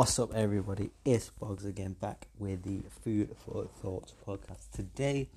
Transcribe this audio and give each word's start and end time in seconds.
What's 0.00 0.18
up, 0.18 0.32
everybody? 0.34 0.92
It's 1.04 1.28
Boggs 1.28 1.66
again, 1.66 1.92
back 1.92 2.28
with 2.38 2.62
the 2.62 2.88
Food 3.02 3.36
for 3.36 3.68
Thought 3.82 4.14
podcast. 4.26 4.70
Today, 4.72 5.28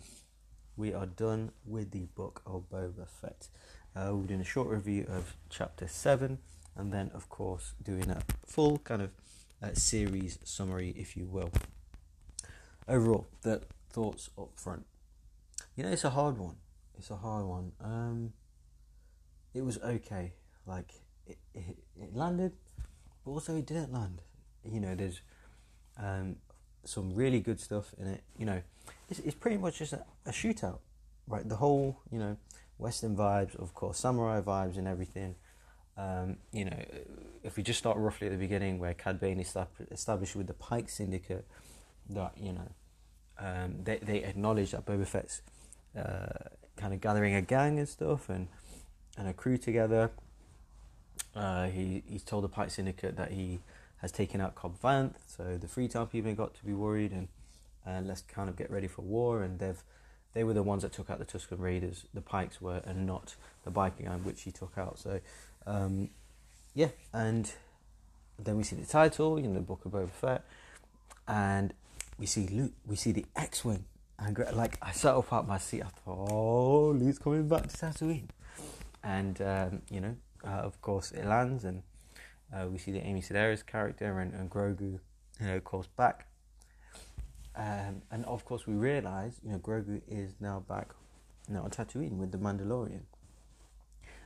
we 0.78 0.94
are 0.94 1.06
done 1.06 1.52
with 1.66 1.92
the 1.92 2.06
book 2.16 2.42
of 2.46 2.70
Boba 2.72 3.06
Fett. 3.06 3.50
Uh, 3.94 4.12
we're 4.14 4.28
doing 4.28 4.40
a 4.40 4.46
short 4.46 4.70
review 4.70 5.06
of 5.10 5.36
chapter 5.50 5.86
7, 5.86 6.38
and 6.78 6.94
then, 6.94 7.12
of 7.14 7.28
course, 7.28 7.74
doing 7.84 8.10
a 8.10 8.22
full 8.46 8.78
kind 8.78 9.02
of 9.02 9.10
uh, 9.62 9.74
series 9.74 10.40
summary, 10.46 10.94
if 10.96 11.18
you 11.18 11.26
will. 11.26 11.52
Overall, 12.88 13.28
the 13.42 13.64
thoughts 13.90 14.30
up 14.40 14.52
front. 14.56 14.86
You 15.76 15.84
know, 15.84 15.90
it's 15.90 16.06
a 16.06 16.12
hard 16.12 16.38
one. 16.38 16.56
It's 16.98 17.10
a 17.10 17.18
hard 17.18 17.46
one. 17.46 17.74
Um, 17.84 18.32
it 19.54 19.66
was 19.66 19.78
okay. 19.80 20.36
Like, 20.66 20.94
it, 21.28 21.38
it, 21.54 21.80
it 22.02 22.16
landed, 22.16 22.54
but 23.26 23.32
also 23.32 23.58
it 23.58 23.66
didn't 23.66 23.92
land 23.92 24.22
you 24.72 24.80
know, 24.80 24.96
there's 24.96 25.22
um, 25.98 26.38
some 26.84 27.14
really 27.14 27.40
good 27.40 27.60
stuff 27.60 27.94
in 28.00 28.08
it. 28.08 28.24
You 28.38 28.46
know, 28.46 28.62
it's, 29.10 29.20
it's 29.20 29.36
pretty 29.36 29.58
much 29.58 29.80
just 29.80 29.94
a, 29.94 30.04
a, 30.26 30.32
shootout, 30.32 30.80
right? 31.28 31.48
The 31.48 31.56
whole, 31.56 32.00
you 32.12 32.20
know, 32.20 32.38
Western 32.78 33.16
vibes, 33.16 33.56
of 33.56 33.74
course, 33.74 34.00
samurai 34.00 34.42
vibes 34.42 34.78
and 34.78 34.88
everything. 34.88 35.36
Um, 35.98 36.38
you 36.52 36.66
know, 36.66 36.84
if 37.44 37.56
we 37.56 37.64
just 37.64 37.80
start 37.80 37.98
roughly 37.98 38.28
at 38.28 38.32
the 38.32 38.40
beginning, 38.40 38.80
where 38.80 38.94
Cad 38.94 39.20
Bane 39.20 39.40
is 39.40 39.56
established 39.92 40.36
with 40.36 40.48
the 40.48 40.54
Pike 40.54 40.90
Syndicate, 40.90 41.46
that 42.10 42.34
you 42.38 42.54
know, 42.54 42.72
um, 43.38 43.84
they 43.84 43.98
they 43.98 44.24
acknowledge 44.24 44.72
that 44.72 44.86
Boba 44.86 45.06
Fett's 45.06 45.42
uh, 45.98 46.50
kind 46.78 46.94
of 46.94 47.02
gathering 47.02 47.36
a 47.36 47.42
gang 47.42 47.78
and 47.78 47.88
stuff 47.88 48.30
and 48.30 48.48
and 49.18 49.28
a 49.28 49.34
crew 49.34 49.58
together. 49.58 50.12
Uh, 51.36 51.68
he 51.68 52.04
he's 52.08 52.24
told 52.24 52.44
the 52.44 52.50
Pike 52.50 52.72
Syndicate 52.72 53.16
that 53.18 53.32
he 53.32 53.60
has 54.04 54.12
taken 54.12 54.42
out 54.42 54.54
Cobb 54.54 54.78
Vanth, 54.82 55.16
so 55.26 55.58
the 55.58 55.68
Freetown 55.68 56.08
people 56.08 56.34
got 56.36 56.54
to 56.56 56.66
be 56.66 56.74
worried 56.74 57.14
and 57.14 57.30
uh, 57.88 58.02
let's 58.04 58.22
kind 58.22 58.50
of 58.50 58.58
get 58.58 58.70
ready 58.70 58.88
for 58.88 59.02
war. 59.02 59.42
And 59.42 59.60
they've 59.60 59.82
they 60.34 60.44
were 60.44 60.54
the 60.54 60.62
ones 60.62 60.82
that 60.82 60.92
took 60.92 61.10
out 61.10 61.20
the 61.20 61.26
Tusken 61.26 61.60
Raiders. 61.60 62.06
The 62.14 62.22
Pikes 62.22 62.60
were, 62.60 62.82
and 62.86 63.06
not 63.06 63.36
the 63.64 63.70
Viking 63.70 64.08
Gang, 64.08 64.24
which 64.24 64.42
he 64.42 64.52
took 64.52 64.78
out. 64.78 65.00
So, 65.00 65.22
um, 65.66 66.10
yeah, 66.74 66.90
and 67.14 67.50
then 68.38 68.58
we 68.58 68.64
see 68.64 68.76
the 68.76 68.86
title, 68.86 69.40
you 69.40 69.48
know, 69.48 69.54
the 69.54 69.62
Book 69.62 69.86
of 69.86 69.94
Boba 69.94 70.10
Fett, 70.10 70.44
and 71.28 71.74
we 72.20 72.26
see 72.26 72.48
Luke. 72.48 72.74
We 72.86 72.98
see 72.98 73.14
the 73.14 73.26
X-wing, 73.38 73.86
and 74.20 74.38
like 74.54 74.78
I 74.82 74.92
sat 74.92 75.16
up 75.16 75.32
out 75.32 75.48
my 75.48 75.60
seat. 75.60 75.84
I 75.84 75.88
thought, 75.88 76.30
oh, 76.30 76.92
Luke's 76.92 77.20
coming 77.20 77.48
back 77.48 77.70
to 77.70 77.78
Tatooine, 77.78 78.28
and 79.02 79.42
um, 79.42 79.82
you 79.90 80.02
know, 80.02 80.16
uh, 80.46 80.50
of 80.50 80.82
course, 80.82 81.12
it 81.12 81.26
lands 81.26 81.64
and 81.64 81.84
uh, 82.54 82.68
we 82.68 82.78
see 82.78 82.92
the 82.92 83.00
Amy 83.06 83.22
Sedaris 83.22 83.66
character 83.66 84.20
and, 84.20 84.34
and 84.34 84.50
Grogu, 84.50 85.00
you 85.40 85.46
know, 85.48 85.56
of 85.56 85.64
course, 85.64 85.88
back. 85.88 86.28
Um, 87.56 88.02
and 88.12 88.26
of 88.26 88.46
course, 88.46 88.68
we 88.68 88.74
realize, 88.74 89.40
you 89.44 89.52
know, 89.52 89.60
Grogu 89.60 90.02
is 90.08 90.36
now 90.40 90.64
back, 90.68 90.90
you 91.48 91.56
know, 91.56 91.64
on 91.64 91.72
Tatooine 91.72 92.18
with 92.18 92.32
the 92.32 92.38
Mandalorian. 92.38 93.02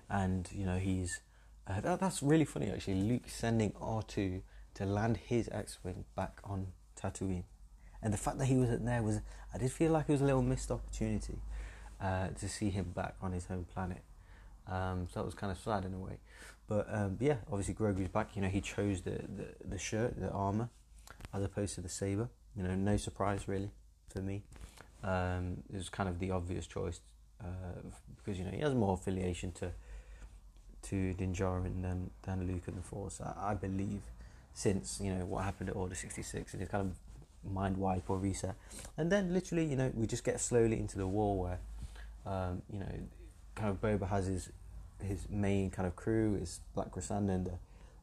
And, 0.09 0.50
you 0.53 0.66
know, 0.66 0.78
he's. 0.78 1.22
Uh, 1.67 1.81
that, 1.81 2.00
that's 2.00 2.23
really 2.23 2.45
funny, 2.45 2.69
actually. 2.69 3.02
Luke 3.02 3.23
sending 3.28 3.72
R2 3.72 4.41
to 4.75 4.86
land 4.86 5.17
his 5.17 5.50
X 5.52 5.80
Wing 5.84 6.06
back 6.16 6.39
on 6.44 6.67
Tatooine. 7.00 7.44
And 8.02 8.14
the 8.14 8.17
fact 8.17 8.38
that 8.38 8.45
he 8.45 8.56
wasn't 8.56 8.86
there 8.86 9.03
was. 9.03 9.22
I 9.53 9.58
did 9.58 9.72
feel 9.72 9.91
like 9.91 10.06
it 10.08 10.12
was 10.12 10.22
a 10.22 10.25
little 10.25 10.41
missed 10.41 10.72
opportunity 10.72 11.39
uh, 12.02 12.30
to 12.30 12.47
see 12.47 12.69
him 12.69 12.91
back 12.95 13.16
on 13.22 13.31
his 13.31 13.45
home 13.45 13.66
planet. 13.73 14.03
Um, 14.67 15.08
so 15.12 15.19
that 15.19 15.25
was 15.25 15.34
kind 15.34 15.52
of 15.52 15.58
sad 15.58 15.86
in 15.86 15.94
a 15.94 16.00
way. 16.00 16.19
But 16.68 16.88
um, 16.92 17.18
yeah, 17.20 17.38
obviously 17.50 17.73
Grogu's 17.73 18.10
back. 18.10 18.36
You 18.36 18.42
know, 18.42 18.50
he 18.50 18.62
chose 18.62 19.02
the, 19.02 19.12
the, 19.12 19.47
the 19.66 19.78
shirt, 19.78 20.19
the 20.19 20.30
armor, 20.30 20.69
as 21.34 21.44
opposed 21.44 21.75
to 21.75 21.81
the 21.81 21.90
saber. 21.90 22.30
You 22.56 22.64
know, 22.64 22.75
no 22.75 22.97
surprise 22.97 23.47
really 23.47 23.72
for 24.09 24.19
me. 24.19 24.44
Um, 25.03 25.64
it 25.72 25.78
was 25.78 25.90
kind 25.90 26.09
of 26.09 26.19
the 26.19 26.31
obvious 26.31 26.68
choice 26.68 27.00
uh, 27.41 27.81
because 28.18 28.40
you 28.40 28.46
know 28.46 28.52
he 28.52 28.62
has 28.62 28.74
more 28.74 28.94
affiliation 28.94 29.52
to 29.53 29.72
to 30.84 31.14
Din 31.14 31.34
Djarin 31.34 31.81
than 31.81 32.09
than 32.24 32.47
Luke 32.47 32.64
and 32.68 32.78
the 32.78 32.81
Force. 32.81 33.22
I, 33.22 33.52
I 33.52 33.53
believe 33.53 34.02
since 34.53 35.00
you 35.02 35.14
know 35.14 35.25
what 35.25 35.44
happened 35.44 35.70
at 35.70 35.75
Order 35.75 35.96
sixty 35.96 36.24
six 36.24 36.53
and 36.53 36.62
his 36.62 36.70
kind 36.70 36.90
of 36.90 37.52
mind 37.52 37.78
wipe 37.78 38.09
or 38.09 38.18
reset, 38.18 38.56
and 38.97 39.12
then 39.12 39.34
literally 39.34 39.66
you 39.66 39.75
know 39.75 39.91
we 39.96 40.08
just 40.08 40.24
get 40.24 40.40
slowly 40.40 40.80
into 40.80 40.97
the 40.97 41.08
war 41.08 41.38
where 41.40 41.59
um, 42.25 42.62
you 42.72 42.80
know 42.80 42.91
kind 43.56 43.70
of 43.70 43.81
Boba 43.81 44.09
has 44.09 44.25
his 44.25 44.50
his 45.03 45.28
main 45.30 45.69
kind 45.69 45.88
of 45.88 45.96
crew 45.96 46.38
is 46.41 46.59
Black 46.74 46.88
and 47.09 47.52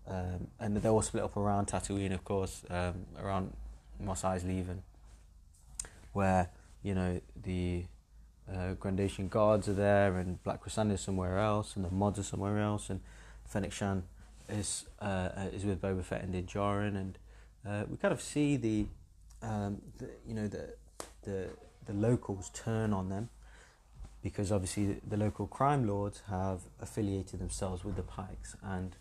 um, 0.06 0.48
and 0.60 0.76
they're 0.76 0.92
all 0.92 1.02
split 1.02 1.24
up 1.24 1.36
around 1.36 1.66
Tatooine, 1.66 2.12
of 2.12 2.24
course, 2.24 2.62
um, 2.68 3.06
around 3.18 3.54
Mos 3.98 4.22
Eisley 4.22 4.64
where 6.12 6.50
you 6.82 6.94
know 6.94 7.20
the 7.42 7.84
uh, 8.52 8.74
Grandatian 8.74 9.28
guards 9.28 9.68
are 9.68 9.74
there, 9.74 10.16
and 10.16 10.42
Black 10.42 10.64
Krrsantan 10.64 10.92
is 10.92 11.00
somewhere 11.00 11.38
else, 11.38 11.76
and 11.76 11.84
the 11.84 11.90
mods 11.90 12.18
are 12.18 12.24
somewhere 12.24 12.58
else, 12.58 12.90
and 12.90 13.00
Fennec 13.46 13.72
Shand 13.72 14.04
is 14.48 14.86
uh, 15.00 15.30
is 15.52 15.64
with 15.64 15.80
Boba 15.80 16.04
Fett 16.04 16.22
and 16.22 16.32
Din 16.32 16.46
Djarin, 16.46 16.96
and 16.96 17.18
uh, 17.66 17.84
we 17.88 17.96
kind 17.96 18.12
of 18.12 18.20
see 18.20 18.56
the, 18.56 18.86
um, 19.42 19.80
the 19.98 20.10
you 20.26 20.34
know 20.34 20.48
the 20.48 20.74
the 21.22 21.48
the 21.86 21.92
locals 21.92 22.50
turn 22.50 22.92
on 22.92 23.08
them 23.08 23.28
because 24.24 24.50
obviously 24.50 24.96
the 25.06 25.18
local 25.18 25.46
crime 25.46 25.86
lords 25.86 26.22
have 26.30 26.62
affiliated 26.80 27.38
themselves 27.38 27.84
with 27.84 27.94
the 27.94 28.02
Pikes, 28.02 28.56
and 28.62 28.96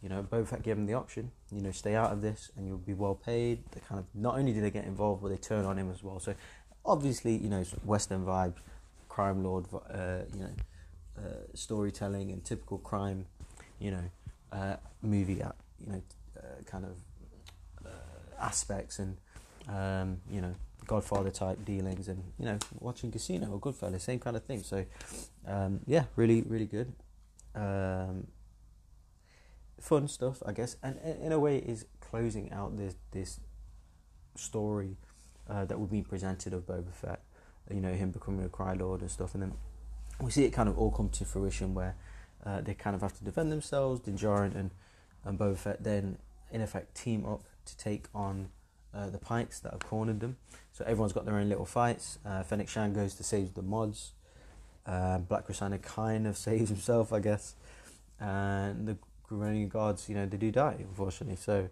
you 0.00 0.08
know 0.08 0.22
Boba 0.22 0.46
Fett 0.46 0.62
gave 0.62 0.76
them 0.76 0.86
the 0.86 0.94
option, 0.94 1.32
you 1.50 1.60
know, 1.60 1.72
stay 1.72 1.96
out 1.96 2.12
of 2.12 2.22
this 2.22 2.50
and 2.56 2.66
you'll 2.66 2.78
be 2.78 2.94
well 2.94 3.16
paid. 3.16 3.58
They 3.72 3.80
kind 3.80 3.98
of 3.98 4.06
not 4.14 4.36
only 4.38 4.52
did 4.52 4.62
they 4.62 4.70
get 4.70 4.84
involved, 4.84 5.20
but 5.20 5.30
they 5.30 5.36
turn 5.36 5.64
on 5.64 5.76
him 5.76 5.90
as 5.90 6.02
well. 6.04 6.20
So 6.20 6.34
obviously, 6.86 7.36
you 7.36 7.48
know, 7.48 7.64
Western 7.84 8.24
vibe, 8.24 8.54
crime 9.08 9.42
lord, 9.42 9.66
uh, 9.72 10.20
you 10.32 10.40
know, 10.42 10.50
uh, 11.18 11.42
storytelling 11.54 12.30
and 12.30 12.44
typical 12.44 12.78
crime, 12.78 13.26
you 13.80 13.90
know, 13.90 14.04
uh, 14.52 14.76
movie, 15.02 15.42
uh, 15.42 15.50
you 15.84 15.92
know, 15.92 16.02
uh, 16.38 16.62
kind 16.66 16.84
of 16.84 16.92
uh, 17.84 18.40
aspects 18.40 19.00
and 19.00 19.16
um, 19.68 20.20
you 20.30 20.40
know 20.40 20.54
Godfather 20.88 21.30
type 21.30 21.64
dealings, 21.64 22.08
and 22.08 22.24
you 22.38 22.46
know, 22.46 22.58
watching 22.80 23.12
Casino 23.12 23.48
or 23.50 23.60
Goodfellas, 23.60 24.00
same 24.00 24.18
kind 24.18 24.36
of 24.36 24.42
thing. 24.42 24.62
So, 24.62 24.84
um, 25.46 25.80
yeah, 25.86 26.04
really, 26.16 26.42
really 26.42 26.66
good. 26.66 26.92
Um, 27.54 28.26
fun 29.80 30.08
stuff, 30.08 30.42
I 30.44 30.52
guess, 30.52 30.76
and 30.82 30.98
in 31.22 31.30
a 31.30 31.38
way, 31.38 31.58
is 31.58 31.86
closing 32.00 32.50
out 32.50 32.76
this 32.76 32.96
this 33.12 33.38
story 34.34 34.96
uh, 35.48 35.66
that 35.66 35.78
will 35.78 35.86
be 35.86 36.02
presented 36.02 36.54
of 36.54 36.66
Boba 36.66 36.92
Fett. 36.92 37.20
You 37.70 37.80
know, 37.80 37.92
him 37.92 38.10
becoming 38.10 38.44
a 38.44 38.48
Cry 38.48 38.72
Lord 38.72 39.02
and 39.02 39.10
stuff, 39.10 39.34
and 39.34 39.42
then 39.42 39.52
we 40.20 40.30
see 40.30 40.44
it 40.44 40.50
kind 40.50 40.68
of 40.68 40.78
all 40.78 40.90
come 40.90 41.10
to 41.10 41.24
fruition 41.24 41.74
where 41.74 41.96
uh, 42.44 42.62
they 42.62 42.74
kind 42.74 42.96
of 42.96 43.02
have 43.02 43.16
to 43.18 43.24
defend 43.24 43.52
themselves. 43.52 44.00
Din 44.00 44.16
Djarin 44.16 44.56
and 44.56 44.70
and 45.24 45.38
Boba 45.38 45.58
Fett 45.58 45.84
then, 45.84 46.16
in 46.50 46.62
effect, 46.62 46.94
team 46.94 47.26
up 47.26 47.42
to 47.66 47.76
take 47.76 48.06
on 48.14 48.48
uh, 48.94 49.10
the 49.10 49.18
Pikes 49.18 49.60
that 49.60 49.72
have 49.72 49.80
cornered 49.80 50.20
them. 50.20 50.36
So 50.72 50.84
everyone's 50.84 51.12
got 51.12 51.24
their 51.24 51.36
own 51.36 51.48
little 51.48 51.66
fights. 51.66 52.18
Uh, 52.24 52.42
Fennec 52.42 52.68
Shand 52.68 52.94
goes 52.94 53.14
to 53.14 53.22
save 53.22 53.54
the 53.54 53.62
mods. 53.62 54.12
Uh, 54.86 55.18
Black 55.18 55.46
Krrsantan 55.46 55.82
kind 55.82 56.26
of 56.26 56.36
saves 56.48 56.70
himself, 56.70 57.12
I 57.12 57.20
guess. 57.20 57.54
And 58.20 58.86
the 58.88 58.96
Grunion 59.28 59.68
guards, 59.68 60.08
you 60.08 60.14
know, 60.14 60.26
they 60.26 60.36
do 60.36 60.50
die, 60.50 60.76
unfortunately. 60.78 61.36
So, 61.36 61.68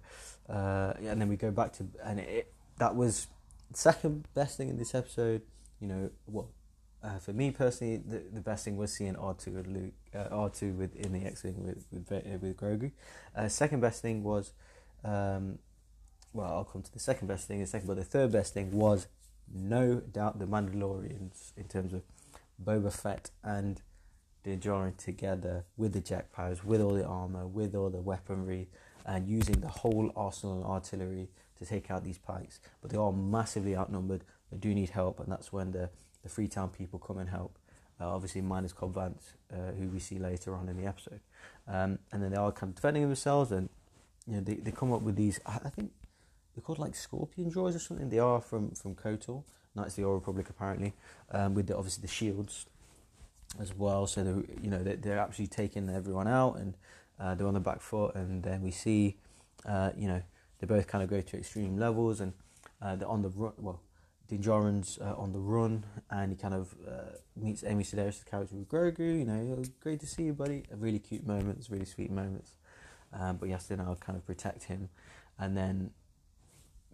uh, 0.49 0.93
yeah, 1.01 1.13
and 1.13 1.21
then 1.21 1.29
we 1.29 1.37
go 1.37 1.51
back 1.51 1.73
to, 1.75 1.87
and 2.05 2.21
it, 2.21 2.53
that 2.79 2.95
was 2.95 3.29
second 3.73 4.29
best 4.35 4.57
thing 4.57 4.69
in 4.69 4.77
this 4.77 4.95
episode. 4.95 5.43
You 5.81 5.89
know, 5.89 6.11
well, 6.27 6.51
uh, 7.03 7.19
for 7.19 7.33
me 7.33 7.51
personally, 7.51 7.99
the, 7.99 8.23
the 8.33 8.41
best 8.41 8.65
thing 8.65 8.77
was 8.77 8.93
seeing 8.93 9.15
R2 9.15 9.55
with 9.55 9.67
Luke, 9.67 9.95
uh, 10.15 10.35
R2 10.35 10.77
with 10.77 10.97
in 10.97 11.13
the 11.13 11.25
X-wing 11.25 11.65
with 11.65 11.87
with, 11.91 12.43
with 12.43 12.57
Grogu. 12.57 12.93
Uh, 13.35 13.49
second 13.49 13.81
best 13.81 14.03
thing 14.03 14.23
was 14.23 14.53
um, 15.05 15.59
well, 16.37 16.53
I'll 16.53 16.65
come 16.65 16.83
to 16.83 16.93
the 16.93 16.99
second 17.01 17.29
best 17.29 17.49
thing 17.49 17.59
in 17.59 17.65
a 17.65 17.67
second, 17.67 17.87
but 17.89 17.97
the 17.97 18.05
third 18.05 18.31
best 18.31 18.53
thing 18.53 18.71
was 18.71 19.07
no 19.53 19.97
doubt 19.97 20.39
the 20.39 20.47
Mandalorians 20.47 21.53
in 21.57 21.65
terms 21.65 21.93
of 21.93 22.03
Boba 22.63 22.93
Fett 22.93 23.31
and 23.43 23.81
Din 24.45 24.61
Djarin 24.61 24.97
together 24.97 25.65
with 25.77 25.93
the 25.93 26.01
jack 26.01 26.33
powers, 26.33 26.63
with 26.63 26.81
all 26.81 26.93
the 26.93 27.05
armor, 27.05 27.47
with 27.47 27.75
all 27.75 27.89
the 27.89 28.01
weaponry, 28.01 28.69
and 29.07 29.27
using 29.27 29.61
the 29.61 29.69
whole 29.69 30.13
arsenal 30.15 30.57
and 30.57 30.65
artillery 30.65 31.29
to 31.59 31.65
take 31.65 31.91
out 31.91 32.05
these 32.05 32.19
pikes. 32.19 32.61
But 32.83 32.91
they 32.91 32.99
are 32.99 33.13
massively 33.13 33.75
outnumbered. 33.75 34.23
They 34.53 34.59
do 34.59 34.75
need 34.75 34.91
help, 34.91 35.21
and 35.21 35.33
that's 35.33 35.53
when 35.53 35.73
the, 35.73 35.91
the 36.23 36.29
Freetown 36.29 36.69
people 36.69 36.99
come 36.99 37.19
and 37.19 37.31
help. 37.31 37.59
Uh, 37.99 38.15
obviously, 38.15 38.43
minus 38.43 38.75
Cobb 38.75 38.95
Vanth, 38.95 39.33
uh, 39.53 39.73
who 39.73 39.89
we 39.89 40.01
see 40.01 40.19
later 40.19 40.55
on 40.55 40.69
in 40.69 40.77
the 40.77 40.87
episode. 40.87 41.21
Um, 41.67 41.99
and 42.13 42.23
then 42.23 42.31
they 42.31 42.37
are 42.37 42.53
kind 42.53 42.71
of 42.71 42.77
defending 42.77 43.03
themselves, 43.05 43.53
and 43.53 43.71
you 44.27 44.35
know 44.35 44.41
they, 44.43 44.55
they 44.55 44.71
come 44.71 44.93
up 44.93 45.01
with 45.01 45.17
these. 45.17 45.41
I 45.47 45.71
think 45.71 45.93
they're 46.57 46.63
called 46.63 46.79
like 46.79 46.95
scorpion 46.95 47.51
drawers 47.51 47.77
or 47.77 47.79
something. 47.79 48.09
They 48.09 48.19
are 48.19 48.41
from 48.41 48.71
from 48.71 48.95
Kotor, 48.95 49.45
Knights 49.75 49.91
of 49.91 49.97
the 49.97 50.05
Old 50.05 50.15
Republic 50.15 50.49
apparently, 50.49 50.95
um, 51.31 51.55
with 51.55 51.67
the, 51.67 51.77
obviously 51.77 52.01
the 52.03 52.09
shields 52.09 52.65
as 53.61 53.75
well. 53.75 54.07
So 54.07 54.25
they're 54.25 54.43
you 54.63 54.71
know 54.71 54.83
they're, 54.83 54.97
they're 54.97 55.19
actually 55.19 55.49
taking 55.49 55.91
everyone 55.91 56.27
out 56.27 56.57
and 56.57 56.75
uh, 57.21 57.35
they're 57.35 57.47
on 57.47 57.55
the 57.55 57.61
back 57.61 57.83
foot, 57.83 58.15
and 58.15 58.43
then 58.43 58.63
we 58.63 58.71
see 58.71 59.17
uh, 59.67 59.91
you 59.97 60.09
know 60.09 60.23
they 60.59 60.67
both 60.67 60.87
kind 60.87 61.05
of 61.05 61.11
go 61.11 61.21
to 61.21 61.37
extreme 61.37 61.77
levels, 61.77 62.21
and 62.21 62.33
uh, 62.81 62.97
they're 62.97 63.09
on 63.09 63.21
the 63.21 63.29
run. 63.29 63.53
Well, 63.59 63.81
Din 64.29 64.41
Djarin's 64.41 64.99
uh, 64.99 65.15
on 65.17 65.33
the 65.33 65.39
run, 65.39 65.85
and 66.11 66.33
he 66.33 66.37
kind 66.37 66.55
of 66.55 66.75
uh, 66.89 67.17
meets 67.37 67.63
Amy 67.65 67.85
Sedaris' 67.85 68.25
the 68.25 68.31
character 68.31 68.57
with 68.57 68.69
Grogu. 68.69 69.19
You 69.19 69.25
know, 69.25 69.63
great 69.81 70.01
to 70.01 70.07
see 70.07 70.25
you, 70.25 70.33
buddy. 70.33 70.65
Really 70.75 70.99
cute 70.99 71.27
moments, 71.27 71.71
really 71.71 71.85
sweet 71.85 72.11
moments. 72.11 72.53
Um, 73.13 73.37
but 73.37 73.47
he 73.47 73.53
has 73.53 73.67
to 73.69 73.77
kind 73.77 74.17
of 74.17 74.27
protect 74.27 74.65
him, 74.65 74.89
and 75.39 75.57
then 75.57 75.91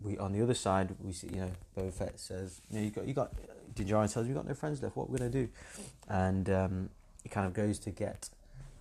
we 0.04 0.18
on 0.18 0.32
the 0.32 0.42
other 0.42 0.54
side 0.54 0.94
we 1.00 1.12
see 1.12 1.28
you 1.28 1.40
know 1.40 1.50
Boba 1.76 1.92
Fett 1.92 2.20
says 2.20 2.60
you 2.70 2.78
know 2.78 2.84
you 2.84 2.90
got 2.90 3.06
you 3.06 3.14
got 3.14 3.32
Din 3.74 4.08
says 4.08 4.26
we've 4.26 4.34
got 4.34 4.46
no 4.46 4.54
friends 4.54 4.82
left. 4.82 4.96
What 4.96 5.10
we're 5.10 5.18
gonna 5.18 5.30
do? 5.30 5.48
And 6.08 6.48
um, 6.50 6.90
he 7.22 7.28
kind 7.28 7.46
of 7.46 7.54
goes 7.54 7.78
to 7.80 7.90
get. 7.90 8.30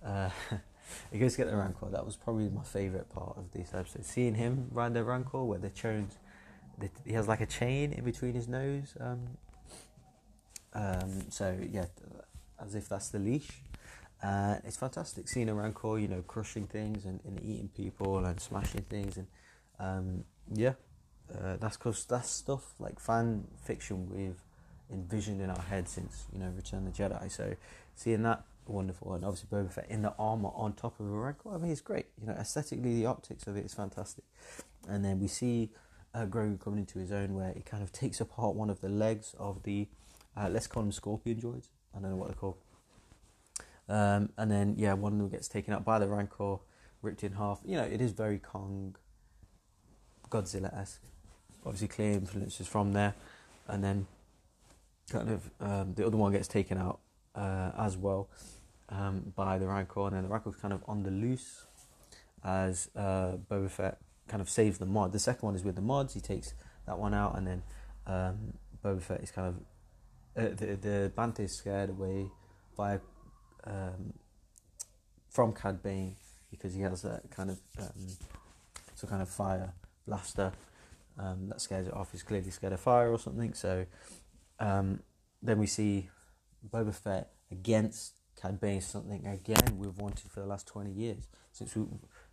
Uh, 0.04 0.30
he 1.12 1.18
goes 1.18 1.32
to 1.32 1.38
get 1.38 1.50
the 1.50 1.56
Rancor. 1.56 1.88
That 1.90 2.04
was 2.04 2.16
probably 2.16 2.48
my 2.48 2.62
favourite 2.62 3.08
part 3.08 3.36
of 3.36 3.52
this 3.52 3.72
episode. 3.74 4.04
Seeing 4.04 4.34
him 4.34 4.68
ride 4.70 4.94
the 4.94 5.04
Rancor, 5.04 5.44
where 5.44 5.58
the 5.58 5.70
chains, 5.70 6.18
he 7.04 7.12
has 7.12 7.28
like 7.28 7.40
a 7.40 7.46
chain 7.46 7.92
in 7.92 8.04
between 8.04 8.34
his 8.34 8.48
nose. 8.48 8.94
Um, 9.00 9.28
um, 10.74 11.30
so 11.30 11.56
yeah, 11.70 11.86
as 12.60 12.74
if 12.74 12.88
that's 12.88 13.08
the 13.08 13.18
leash. 13.18 13.62
Uh, 14.22 14.56
it's 14.64 14.76
fantastic 14.76 15.26
seeing 15.26 15.48
a 15.48 15.54
Rancor, 15.54 15.98
you 15.98 16.06
know, 16.06 16.22
crushing 16.22 16.66
things 16.66 17.04
and, 17.04 17.18
and 17.24 17.40
eating 17.42 17.68
people 17.76 18.24
and 18.24 18.40
smashing 18.40 18.82
things, 18.82 19.16
and 19.16 19.26
um, 19.80 20.24
yeah, 20.54 20.74
uh, 21.34 21.56
that's 21.60 21.76
because 21.76 22.04
that's 22.04 22.30
stuff 22.30 22.74
like 22.78 23.00
fan 23.00 23.46
fiction 23.64 24.08
we've 24.10 24.40
envisioned 24.92 25.40
in 25.40 25.50
our 25.50 25.62
head 25.62 25.88
since 25.88 26.26
you 26.32 26.38
know 26.38 26.52
Return 26.54 26.86
of 26.86 26.94
the 26.94 27.02
Jedi. 27.02 27.30
So 27.30 27.54
seeing 27.94 28.22
that 28.22 28.44
wonderful, 28.66 29.14
and 29.14 29.24
obviously 29.24 29.48
Boba 29.50 29.72
Fett 29.72 29.86
in 29.88 30.02
the 30.02 30.14
armor 30.18 30.50
on 30.54 30.74
top 30.74 31.00
of 31.00 31.06
a 31.06 31.10
Rancor, 31.10 31.54
I 31.54 31.58
mean 31.58 31.70
it's 31.70 31.80
great. 31.80 32.06
You 32.20 32.26
know, 32.26 32.34
aesthetically 32.34 32.96
the 32.96 33.06
optics 33.06 33.46
of 33.46 33.56
it 33.56 33.64
is 33.64 33.74
fantastic, 33.74 34.24
and 34.88 35.04
then 35.04 35.20
we 35.20 35.28
see 35.28 35.70
uh, 36.14 36.26
Grogu 36.26 36.60
coming 36.60 36.80
into 36.80 36.98
his 36.98 37.12
own 37.12 37.34
where 37.34 37.52
he 37.54 37.62
kind 37.62 37.82
of 37.82 37.92
takes 37.92 38.20
apart 38.20 38.54
one 38.54 38.70
of 38.70 38.80
the 38.80 38.88
legs 38.88 39.34
of 39.38 39.62
the 39.62 39.88
uh, 40.36 40.48
let's 40.50 40.66
call 40.66 40.82
them 40.82 40.92
Scorpion 40.92 41.40
droids. 41.40 41.68
I 41.94 42.00
don't 42.00 42.10
know 42.10 42.16
what 42.16 42.28
they're 42.28 42.36
called. 42.36 42.56
Um, 43.88 44.30
and 44.38 44.50
then 44.50 44.74
yeah, 44.78 44.94
one 44.94 45.12
of 45.12 45.18
them 45.18 45.28
gets 45.28 45.48
taken 45.48 45.74
out 45.74 45.84
by 45.84 45.98
the 45.98 46.06
Rancor, 46.06 46.56
ripped 47.02 47.22
in 47.24 47.32
half. 47.32 47.60
You 47.64 47.76
know, 47.76 47.84
it 47.84 48.00
is 48.00 48.12
very 48.12 48.38
Kong, 48.38 48.96
Godzilla 50.30 50.74
esque. 50.78 51.02
Obviously, 51.64 51.88
clear 51.88 52.12
influences 52.12 52.66
from 52.66 52.92
there, 52.92 53.14
and 53.68 53.82
then 53.82 54.06
kind 55.10 55.30
of 55.30 55.50
um, 55.60 55.94
the 55.94 56.06
other 56.06 56.16
one 56.16 56.32
gets 56.32 56.48
taken 56.48 56.78
out 56.78 57.00
uh, 57.34 57.70
as 57.78 57.96
well 57.96 58.28
um, 58.88 59.32
by 59.36 59.58
the 59.58 59.66
Rancor, 59.66 60.06
and 60.06 60.16
then 60.16 60.22
the 60.22 60.28
Rancor's 60.28 60.56
kind 60.56 60.74
of 60.74 60.82
on 60.86 61.02
the 61.02 61.10
loose 61.10 61.66
as 62.44 62.90
uh, 62.96 63.36
Boba 63.50 63.70
Fett 63.70 63.98
kind 64.28 64.40
of 64.40 64.48
saves 64.48 64.78
the 64.78 64.86
mod. 64.86 65.12
The 65.12 65.18
second 65.18 65.46
one 65.46 65.54
is 65.54 65.64
with 65.64 65.76
the 65.76 65.82
mods. 65.82 66.14
He 66.14 66.20
takes 66.20 66.54
that 66.86 66.98
one 66.98 67.14
out, 67.14 67.36
and 67.36 67.46
then 67.46 67.62
um, 68.06 68.54
Boba 68.84 69.02
Fett 69.02 69.22
is 69.22 69.30
kind 69.30 69.48
of 69.48 70.44
uh, 70.44 70.54
the 70.54 70.76
the 70.76 71.12
Bantha 71.16 71.40
is 71.40 71.54
scared 71.54 71.90
away 71.90 72.26
by 72.76 72.98
um, 73.64 74.14
from 75.28 75.52
Cad 75.52 75.82
Bane 75.82 76.16
because 76.50 76.74
he 76.74 76.82
has 76.82 77.02
that 77.02 77.30
kind 77.30 77.50
of 77.50 77.58
um, 77.78 78.08
some 78.94 79.08
kind 79.10 79.22
of 79.22 79.28
fire 79.28 79.72
blaster 80.06 80.52
um, 81.18 81.48
that 81.48 81.60
scares 81.60 81.86
it 81.86 81.94
off. 81.94 82.12
He's 82.12 82.22
clearly 82.22 82.50
scared 82.50 82.72
of 82.72 82.80
fire 82.80 83.10
or 83.10 83.18
something. 83.18 83.54
So 83.54 83.86
um, 84.58 85.00
then 85.42 85.58
we 85.58 85.66
see 85.66 86.10
Boba 86.68 86.94
Fett 86.94 87.32
against 87.50 88.14
Cad 88.40 88.60
Bane, 88.60 88.80
something 88.80 89.26
again 89.26 89.76
we've 89.76 89.96
wanted 89.98 90.30
for 90.30 90.40
the 90.40 90.46
last 90.46 90.66
twenty 90.66 90.90
years 90.92 91.28
since 91.52 91.76
we, 91.76 91.84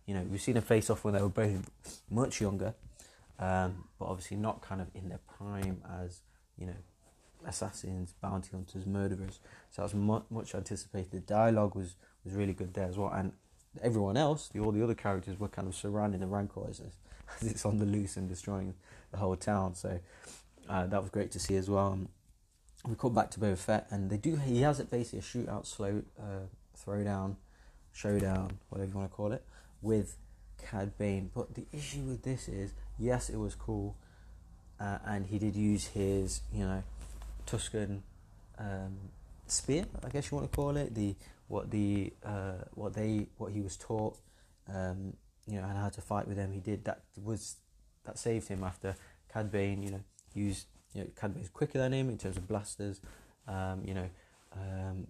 you 0.06 0.14
know, 0.14 0.22
we've 0.30 0.40
seen 0.40 0.54
them 0.54 0.64
face 0.64 0.90
off 0.90 1.04
when 1.04 1.14
they 1.14 1.22
were 1.22 1.28
both 1.28 1.70
much 2.10 2.40
younger, 2.40 2.74
um, 3.38 3.84
but 3.98 4.06
obviously 4.06 4.36
not 4.36 4.62
kind 4.62 4.80
of 4.80 4.88
in 4.94 5.08
their 5.08 5.20
prime 5.36 5.82
as 6.02 6.22
you 6.58 6.66
know 6.66 6.76
assassins, 7.46 8.14
bounty 8.20 8.50
hunters, 8.52 8.86
murderers. 8.86 9.40
So 9.70 9.82
that 9.82 9.82
was 9.82 9.94
much, 9.94 10.24
much 10.30 10.54
anticipated. 10.54 11.12
The 11.12 11.20
dialogue 11.20 11.74
was, 11.74 11.94
was 12.24 12.34
really 12.34 12.52
good 12.52 12.74
there 12.74 12.86
as 12.86 12.98
well, 12.98 13.12
and 13.12 13.32
everyone 13.82 14.16
else, 14.16 14.48
the, 14.48 14.60
all 14.60 14.72
the 14.72 14.82
other 14.82 14.94
characters, 14.94 15.38
were 15.38 15.48
kind 15.48 15.68
of 15.68 15.74
surrounding 15.74 16.20
the 16.20 16.26
Rancor 16.26 16.68
as, 16.68 16.80
as 17.40 17.46
it's 17.50 17.64
on 17.64 17.78
the 17.78 17.84
loose 17.84 18.16
and 18.16 18.28
destroying 18.28 18.74
the 19.10 19.18
whole 19.18 19.36
town. 19.36 19.74
So 19.74 20.00
uh, 20.68 20.86
that 20.86 21.00
was 21.00 21.10
great 21.10 21.30
to 21.32 21.38
see 21.38 21.56
as 21.56 21.68
well. 21.68 21.92
And 21.92 22.08
we 22.86 22.94
come 22.94 23.14
back 23.14 23.30
to 23.32 23.40
Boba 23.40 23.58
Fett, 23.58 23.86
and 23.90 24.10
they 24.10 24.16
do. 24.16 24.36
He 24.36 24.62
has 24.62 24.80
it 24.80 24.90
basically 24.90 25.18
a 25.18 25.22
shootout, 25.22 25.66
slow 25.66 26.02
uh, 26.18 26.46
throwdown, 26.78 27.36
showdown, 27.92 28.58
whatever 28.70 28.90
you 28.90 28.96
want 28.96 29.10
to 29.10 29.14
call 29.14 29.32
it, 29.32 29.44
with 29.82 30.16
Cad 30.58 30.96
Bane. 30.96 31.30
But 31.34 31.54
the 31.54 31.66
issue 31.72 32.02
with 32.02 32.22
this 32.22 32.48
is, 32.48 32.72
yes, 32.98 33.28
it 33.28 33.36
was 33.36 33.54
cool, 33.54 33.96
uh, 34.78 34.98
and 35.04 35.26
he 35.26 35.38
did 35.38 35.56
use 35.56 35.88
his, 35.88 36.40
you 36.52 36.64
know 36.64 36.82
Tusken 37.46 38.00
um, 38.58 38.96
spear, 39.46 39.84
I 40.04 40.08
guess 40.08 40.30
you 40.30 40.36
want 40.36 40.50
to 40.50 40.56
call 40.56 40.76
it. 40.76 40.94
The 40.94 41.14
what 41.48 41.70
the 41.70 42.12
uh, 42.24 42.64
what 42.74 42.94
they 42.94 43.26
what 43.38 43.52
he 43.52 43.60
was 43.60 43.76
taught, 43.76 44.16
um, 44.72 45.14
you 45.50 45.60
know, 45.60 45.66
and 45.66 45.76
how 45.76 45.88
to 45.88 46.00
fight 46.00 46.26
with 46.28 46.36
them. 46.36 46.52
He 46.52 46.60
did 46.60 46.84
that 46.84 47.02
was 47.22 47.56
that 48.04 48.18
saved 48.18 48.48
him 48.48 48.64
after 48.64 48.96
Cad 49.32 49.50
Bane, 49.50 49.82
you 49.82 49.90
know, 49.90 50.00
used 50.34 50.66
you 50.94 51.02
know 51.02 51.10
Cad 51.16 51.34
Bane's 51.34 51.48
quicker 51.48 51.78
than 51.78 51.92
him 51.92 52.08
in 52.08 52.18
terms 52.18 52.36
of 52.36 52.48
blasters, 52.48 53.00
um, 53.46 53.82
you 53.84 53.94
know, 53.94 54.08
um, 54.52 55.06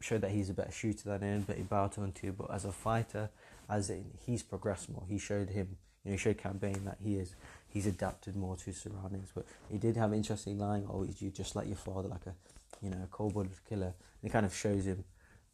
showed 0.00 0.20
that 0.20 0.30
he's 0.30 0.50
a 0.50 0.54
better 0.54 0.72
shooter 0.72 1.08
than 1.08 1.22
him, 1.22 1.44
but 1.46 1.56
he 1.56 1.62
bowed 1.62 1.92
to. 1.92 2.32
But 2.32 2.52
as 2.52 2.64
a 2.64 2.72
fighter, 2.72 3.30
as 3.68 3.90
in, 3.90 4.12
he's 4.26 4.42
progressed 4.42 4.90
more. 4.90 5.04
He 5.08 5.18
showed 5.18 5.50
him, 5.50 5.76
you 6.04 6.10
know, 6.10 6.12
he 6.12 6.18
showed 6.18 6.38
Cad 6.38 6.60
Bane 6.60 6.84
that 6.84 6.98
he 7.02 7.16
is 7.16 7.34
he's 7.68 7.86
adapted 7.86 8.36
more 8.36 8.56
to 8.56 8.64
his 8.66 8.76
surroundings. 8.76 9.30
But 9.34 9.46
he 9.70 9.78
did 9.78 9.96
have 9.96 10.12
interesting 10.12 10.58
line, 10.58 10.86
"Oh, 10.88 11.04
is 11.04 11.22
you 11.22 11.30
just 11.30 11.56
like 11.56 11.66
your 11.66 11.76
father, 11.76 12.08
like 12.08 12.26
a 12.26 12.34
you 12.82 12.90
know 12.90 13.02
a 13.02 13.06
cold-blooded 13.06 13.64
killer?" 13.68 13.94
And 14.22 14.30
it 14.30 14.32
kind 14.32 14.46
of 14.46 14.54
shows 14.54 14.86
him 14.86 15.04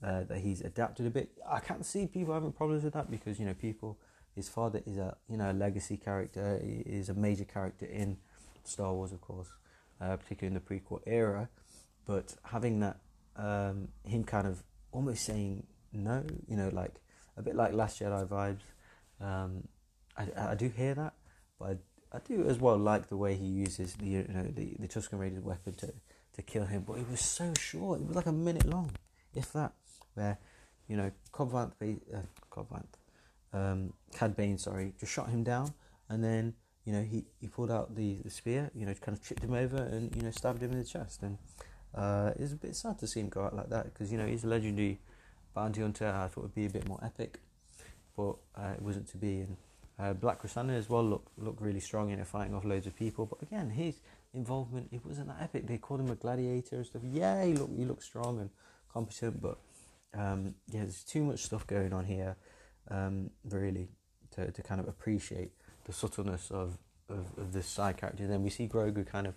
uh, 0.03 0.25
that 0.25 0.39
he's 0.39 0.61
adapted 0.61 1.07
a 1.07 1.11
bit. 1.11 1.31
I 1.49 1.61
can't 1.61 1.85
see 1.85 2.07
people 2.07 2.35
having 2.35 2.53
problems 2.53 2.85
with 2.85 2.95
that 2.95 3.11
because 3.11 3.39
you 3.39 3.47
know 3.47 3.55
people. 3.55 3.99
His 4.39 4.49
father 4.49 4.81
is 4.87 4.97
a 4.99 5.17
you 5.29 5.37
know 5.37 5.51
a 5.51 5.53
legacy 5.53 5.97
character. 5.97 6.61
He 6.63 6.83
is 6.87 7.09
a 7.09 7.15
major 7.15 7.45
character 7.45 7.87
in 7.87 8.19
Star 8.63 8.95
Wars, 8.95 9.11
of 9.11 9.21
course, 9.21 9.49
uh, 10.01 10.17
particularly 10.17 10.55
in 10.55 10.63
the 10.63 10.67
prequel 10.69 11.01
era. 11.07 11.49
But 12.07 12.37
having 12.45 12.79
that, 12.79 12.99
um, 13.35 13.89
him 14.05 14.23
kind 14.23 14.47
of 14.47 14.63
almost 14.93 15.25
saying 15.25 15.67
no, 15.93 16.25
you 16.47 16.57
know, 16.57 16.71
like 16.73 16.95
a 17.37 17.43
bit 17.43 17.57
like 17.57 17.73
Last 17.73 18.01
Jedi 18.01 18.29
vibes. 18.29 18.61
Um, 19.21 19.67
I, 20.17 20.53
I 20.53 20.55
do 20.55 20.69
hear 20.69 20.95
that, 20.95 21.15
but 21.59 21.71
I 21.71 21.77
I 22.13 22.21
do 22.21 22.47
as 22.49 22.59
well 22.59 22.79
like 22.79 23.09
the 23.09 23.17
way 23.17 23.35
he 23.35 23.47
uses 23.47 23.95
the 23.95 24.07
you 24.07 24.27
know 24.29 24.45
the, 24.45 24.77
the 24.79 24.87
Tusken 24.89 25.19
Raider's 25.19 25.43
weapon 25.43 25.75
to, 25.75 25.93
to 26.35 26.43
kill 26.43 26.65
him, 26.65 26.85
but 26.87 26.95
it 26.99 27.11
was 27.11 27.21
so 27.21 27.53
short. 27.59 28.01
It 28.01 28.07
was 28.07 28.15
like 28.15 28.27
a 28.27 28.33
minute 28.33 28.67
long, 28.67 28.93
if 29.35 29.53
that. 29.53 29.73
Where 30.15 30.39
you 30.87 30.97
know 30.97 31.11
Cobb 31.33 31.53
Vanth, 31.53 31.73
uh, 32.15 32.21
Cobb 32.51 32.71
Vanth, 32.71 32.98
um, 33.53 33.93
Cad 34.15 34.37
Bane, 34.37 34.59
sorry, 34.59 34.95
just 34.99 35.13
shot 35.13 35.29
him 35.29 35.43
down, 35.43 35.73
and 36.09 36.23
then 36.23 36.55
you 36.85 36.93
know 36.93 37.03
he, 37.03 37.25
he 37.41 37.47
pulled 37.47 37.71
out 37.71 37.95
the, 37.95 38.19
the 38.25 38.31
spear, 38.31 38.71
you 38.75 38.87
know, 38.87 38.95
kind 38.95 39.17
of 39.17 39.23
tripped 39.23 39.43
him 39.43 39.55
over 39.55 39.77
and 39.77 40.15
you 40.15 40.23
know 40.23 40.31
stabbed 40.31 40.63
him 40.63 40.73
in 40.73 40.79
the 40.79 40.85
chest, 40.85 41.23
and 41.23 41.39
uh, 41.95 42.33
it's 42.39 42.53
a 42.53 42.57
bit 42.57 42.77
sad 42.77 42.99
to 42.99 43.07
see 43.07 43.21
him 43.21 43.29
go 43.29 43.45
out 43.45 43.57
like 43.57 43.71
that 43.71 43.85
because 43.85 44.13
you 44.13 44.19
know 44.19 44.27
he's 44.27 44.45
a 44.45 44.49
legendary 44.49 44.99
bounty 45.55 45.81
hunter. 45.81 46.07
I 46.07 46.29
thought 46.29 46.41
it 46.41 46.45
would 46.45 46.55
be 46.55 46.67
a 46.67 46.71
bit 46.71 46.89
more 46.89 47.01
epic, 47.03 47.41
but 48.17 48.37
uh, 48.57 48.73
it 48.75 48.83
wasn't 48.83 49.09
to 49.09 49.17
be, 49.17 49.41
and 49.41 49.57
uh, 49.99 50.13
Black 50.13 50.43
Krrsantan 50.43 50.77
as 50.77 50.89
well 50.89 51.05
looked 51.05 51.39
looked 51.39 51.61
really 51.61 51.81
strong 51.81 52.11
in 52.11 52.19
it, 52.19 52.27
fighting 52.27 52.55
off 52.55 52.65
loads 52.65 52.87
of 52.87 52.95
people. 52.95 53.27
But 53.27 53.43
again, 53.43 53.71
his 53.71 54.01
involvement 54.35 54.89
it 54.93 55.05
wasn't 55.05 55.29
that 55.29 55.43
epic. 55.43 55.67
They 55.67 55.79
called 55.79 56.01
him 56.01 56.11
a 56.11 56.15
gladiator 56.15 56.77
and 56.77 56.87
stuff. 56.87 57.03
Yeah, 57.05 57.45
he 57.45 57.55
looked 57.55 57.77
he 57.77 57.85
looked 57.85 58.05
strong 58.05 58.41
and 58.41 58.51
competent, 58.93 59.41
but 59.41 59.59
um, 60.15 60.55
yeah, 60.71 60.81
there's 60.81 61.05
too 61.05 61.25
much 61.25 61.41
stuff 61.41 61.67
going 61.67 61.93
on 61.93 62.05
here, 62.05 62.37
um, 62.91 63.31
really, 63.45 63.89
to, 64.33 64.51
to 64.51 64.63
kind 64.63 64.81
of 64.81 64.89
appreciate 64.89 65.53
the 65.85 65.93
subtleness 65.93 66.51
of, 66.51 66.79
of, 67.09 67.27
of 67.39 67.53
this 67.53 67.67
side 67.67 67.97
character. 67.97 68.25
And 68.25 68.33
then 68.33 68.43
we 68.43 68.51
see 68.51 68.69
Grogu 68.69 69.07
kind 69.07 69.27
of, 69.27 69.35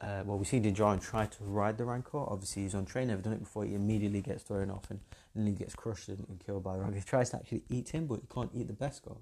uh, 0.00 0.22
well, 0.24 0.38
we 0.38 0.44
see 0.44 0.60
Din 0.60 0.74
Djarin 0.74 1.00
try 1.00 1.26
to 1.26 1.44
ride 1.44 1.76
the 1.78 1.84
Rancor. 1.84 2.18
Obviously, 2.18 2.62
he's 2.62 2.74
on 2.74 2.84
train, 2.84 3.08
never 3.08 3.22
done 3.22 3.32
it 3.32 3.40
before. 3.40 3.64
He 3.64 3.74
immediately 3.74 4.20
gets 4.20 4.42
thrown 4.44 4.70
off 4.70 4.90
and, 4.90 5.00
and 5.34 5.48
he 5.48 5.54
gets 5.54 5.74
crushed 5.74 6.08
and, 6.08 6.24
and 6.28 6.38
killed 6.38 6.62
by 6.62 6.76
the 6.76 6.82
Rancor. 6.82 6.98
He 6.98 7.02
tries 7.02 7.30
to 7.30 7.36
actually 7.36 7.64
eat 7.68 7.88
him, 7.90 8.06
but 8.06 8.20
he 8.20 8.26
can't 8.32 8.50
eat 8.54 8.68
the 8.68 8.74
Beskar. 8.74 9.16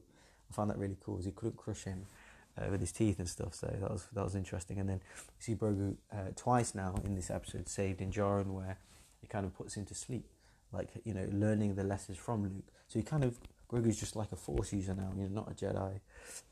I 0.50 0.55
found 0.55 0.71
that 0.71 0.78
really 0.78 0.97
cool. 1.00 1.14
Because 1.14 1.26
he 1.26 1.33
couldn't 1.33 1.57
crush 1.57 1.85
him 1.85 2.07
uh, 2.59 2.66
with 2.71 2.81
his 2.81 2.93
teeth 2.93 3.19
and 3.19 3.28
stuff, 3.28 3.55
so 3.55 3.66
that 3.66 3.90
was 3.90 4.07
that 4.12 4.25
was 4.25 4.35
interesting. 4.35 4.78
And 4.78 4.88
then 4.88 5.00
we 5.00 5.40
see 5.43 5.55
Grogu 5.55 5.97
uh, 6.12 6.31
twice 6.37 6.75
now 6.75 6.95
in 7.05 7.14
this 7.14 7.31
episode, 7.31 7.69
saved 7.69 8.00
Djarin, 8.00 8.47
where 8.47 8.78
he 9.21 9.26
kind 9.26 9.45
of 9.45 9.55
puts 9.55 9.76
him 9.76 9.85
to 9.87 9.95
sleep, 9.95 10.26
like 10.76 10.90
you 11.04 11.14
know, 11.14 11.26
learning 11.33 11.75
the 11.75 11.85
lessons 11.85 12.18
from 12.18 12.45
Luke. 12.45 12.64
So 12.88 12.99
he 12.99 13.02
kind 13.02 13.25
of 13.25 13.38
Grogu's 13.71 13.99
just 13.99 14.14
like 14.14 14.33
a 14.33 14.37
Force 14.37 14.73
user 14.73 14.95
now, 14.95 15.11
you 15.16 15.23
know, 15.25 15.42
not 15.42 15.50
a 15.50 15.54
Jedi. 15.54 16.00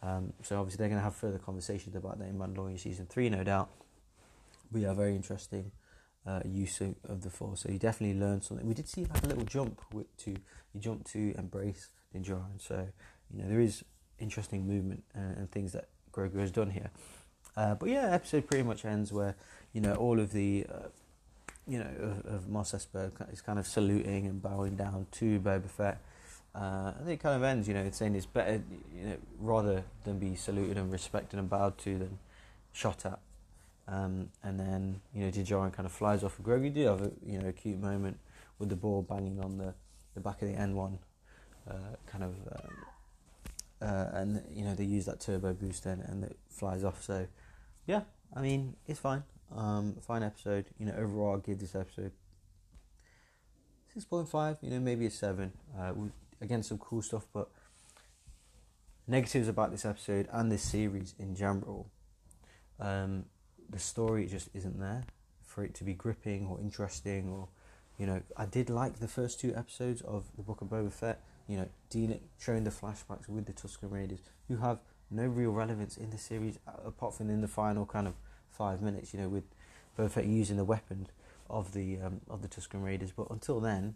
Um, 0.03 0.33
so 0.43 0.59
obviously 0.59 0.79
they're 0.79 0.89
going 0.89 0.99
to 0.99 1.05
have 1.05 1.15
further 1.15 1.39
conversations 1.39 1.95
about 1.95 2.19
that 2.19 2.29
in 2.29 2.39
Mandalorian 2.39 2.79
season 2.79 3.07
three, 3.07 3.29
no 3.29 3.45
doubt. 3.45 3.71
We 4.73 4.85
are 4.85 4.95
very 4.95 5.15
interesting. 5.15 5.71
Uh, 6.27 6.41
use 6.47 6.81
of, 6.81 6.95
of, 7.07 7.21
the 7.21 7.29
force. 7.29 7.61
So 7.61 7.69
he 7.69 7.77
definitely 7.77 8.19
learned 8.19 8.43
something. 8.45 8.67
We 8.67 8.73
did 8.73 8.89
see 8.89 9.05
like 9.05 9.23
a 9.25 9.27
little 9.27 9.45
jump 9.45 9.83
with, 9.93 10.17
to 10.25 10.35
he 10.73 10.79
jumped 10.79 11.07
to 11.13 11.35
embrace 11.37 11.89
Din 12.15 12.25
Djarin. 12.25 12.59
So 12.59 12.89
you 13.31 13.43
know, 13.43 13.49
there 13.51 13.61
is 13.61 13.85
interesting 14.19 14.67
movement 14.67 15.05
and, 15.15 15.37
and 15.37 15.51
things 15.51 15.73
that 15.73 15.89
Grogu 16.13 16.39
has 16.41 16.51
done 16.51 16.71
here. 16.71 16.91
Uh, 17.57 17.75
but 17.75 17.91
yeah, 17.91 18.09
episode 18.11 18.47
pretty 18.47 18.63
much 18.65 18.87
ends 18.87 19.13
where 19.13 19.37
you 19.75 19.83
know 19.83 19.95
all 19.97 20.19
of 20.19 20.33
the 20.33 20.65
uh, 20.73 20.89
you 21.67 21.79
know 21.79 21.91
of, 22.27 22.49
of 22.49 23.33
is 23.33 23.41
kind 23.41 23.59
of 23.59 23.67
saluting 23.67 24.27
and 24.27 24.43
bowing 24.43 24.77
down 24.77 25.07
to 25.13 25.41
Boba 25.41 25.69
Fett. 25.69 26.01
Uh, 26.55 26.93
and 27.01 27.09
it 27.09 27.19
kind 27.19 27.35
of 27.35 27.43
ends, 27.43 27.67
you 27.67 27.75
know, 27.75 27.83
it's 27.83 27.99
saying 27.99 28.15
it's 28.15 28.27
better, 28.27 28.63
you 28.97 29.07
know, 29.07 29.17
rather 29.41 29.83
than 30.05 30.21
be 30.21 30.37
saluted 30.37 30.79
and 30.79 30.93
respected 30.93 31.37
and 31.37 31.51
bowed 31.51 31.77
to 31.79 31.99
than 31.99 32.19
shot 32.73 33.05
at. 33.05 33.19
Um, 33.89 34.29
and 34.45 34.59
then, 34.59 35.01
you 35.13 35.25
know, 35.25 35.31
Djarin 35.33 35.73
kind 35.73 35.85
of 35.85 35.93
flies 35.93 36.23
off 36.23 36.39
of 36.39 36.45
Grogu. 36.45 36.73
Do 36.73 36.87
have 36.87 37.03
a, 37.03 37.11
you 37.27 37.41
know, 37.41 37.49
a 37.49 37.53
cute 37.53 37.81
moment 37.81 38.19
with 38.61 38.69
the 38.69 38.77
ball 38.77 39.03
banging 39.03 39.41
on 39.41 39.59
the, 39.59 39.75
the 40.15 40.21
back 40.21 40.43
of 40.43 40.49
the 40.49 40.55
N1, 40.55 40.97
uh, 41.69 41.75
kind 42.07 42.23
of, 42.23 42.35
um, 42.53 42.77
uh, 43.83 44.09
and, 44.13 44.43
you 44.55 44.65
know, 44.65 44.77
they 44.77 44.85
use 44.85 45.07
that 45.07 45.19
turbo 45.19 45.53
boost 45.55 45.85
then 45.85 46.05
and 46.07 46.23
it 46.23 46.37
flies 46.49 46.85
off. 46.85 47.03
So, 47.03 47.27
yeah, 47.87 48.03
I 48.35 48.41
mean, 48.41 48.77
it's 48.87 49.01
fine. 49.01 49.25
Um, 49.55 49.97
fine 50.01 50.23
episode. 50.23 50.67
You 50.79 50.87
know, 50.87 50.95
overall, 50.97 51.33
I'll 51.33 51.39
give 51.39 51.59
this 51.59 51.75
episode 51.75 52.13
6.5, 53.97 54.59
you 54.63 54.71
know, 54.71 54.81
maybe 54.81 55.07
a 55.07 55.11
7. 55.11 55.53
Uh, 55.79 55.93
again, 56.41 56.63
some 56.63 56.79
cool 56.79 57.03
stuff, 57.03 57.27
but 57.33 57.49
negatives 59.07 59.49
about 59.49 59.71
this 59.71 59.85
episode 59.85 60.29
and 60.33 60.51
this 60.51 60.63
series 60.63 61.15
in 61.19 61.35
general. 61.35 61.91
Um, 62.81 63.27
the 63.69 63.79
story 63.79 64.27
just 64.27 64.49
isn't 64.55 64.79
there 64.79 65.05
for 65.45 65.65
it 65.65 65.75
to 65.75 65.85
be 65.85 65.95
gripping 65.95 66.47
or 66.47 66.61
interesting 66.61 67.29
or 67.29 67.49
you 67.99 68.07
know 68.07 68.23
I 68.37 68.47
did 68.47 68.69
like 68.69 68.99
the 68.99 69.09
first 69.09 69.41
two 69.41 69.55
episodes 69.55 70.03
of 70.03 70.25
the 70.37 70.43
Book 70.43 70.61
of 70.61 70.69
Boba 70.69 70.93
Fett 70.93 71.21
you 71.47 71.57
know 71.57 71.69
dealing 71.91 72.21
showing 72.39 72.65
the 72.65 72.71
flashbacks 72.71 73.29
with 73.29 73.47
the 73.47 73.53
Tusken 73.53 73.91
Raiders 73.91 74.21
who 74.49 74.57
have 74.57 74.81
no 75.11 75.27
real 75.27 75.51
relevance 75.51 75.97
in 75.97 76.11
the 76.11 76.19
series 76.19 76.59
apart 76.85 77.15
from 77.15 77.31
in 77.31 77.41
the 77.41 77.49
final 77.49 77.87
kind 77.87 78.09
of 78.09 78.15
five 78.57 78.81
minutes 78.83 79.13
you 79.13 79.21
know 79.21 79.29
with 79.29 79.45
Fett 80.13 80.27
using 80.27 80.57
the 80.57 80.65
weapon 80.65 81.07
of 81.49 81.73
the 81.73 82.01
um, 82.01 82.21
of 82.29 82.43
the 82.43 82.49
Tusken 82.49 82.83
Raiders 82.83 83.13
but 83.15 83.29
until 83.31 83.61
then 83.61 83.95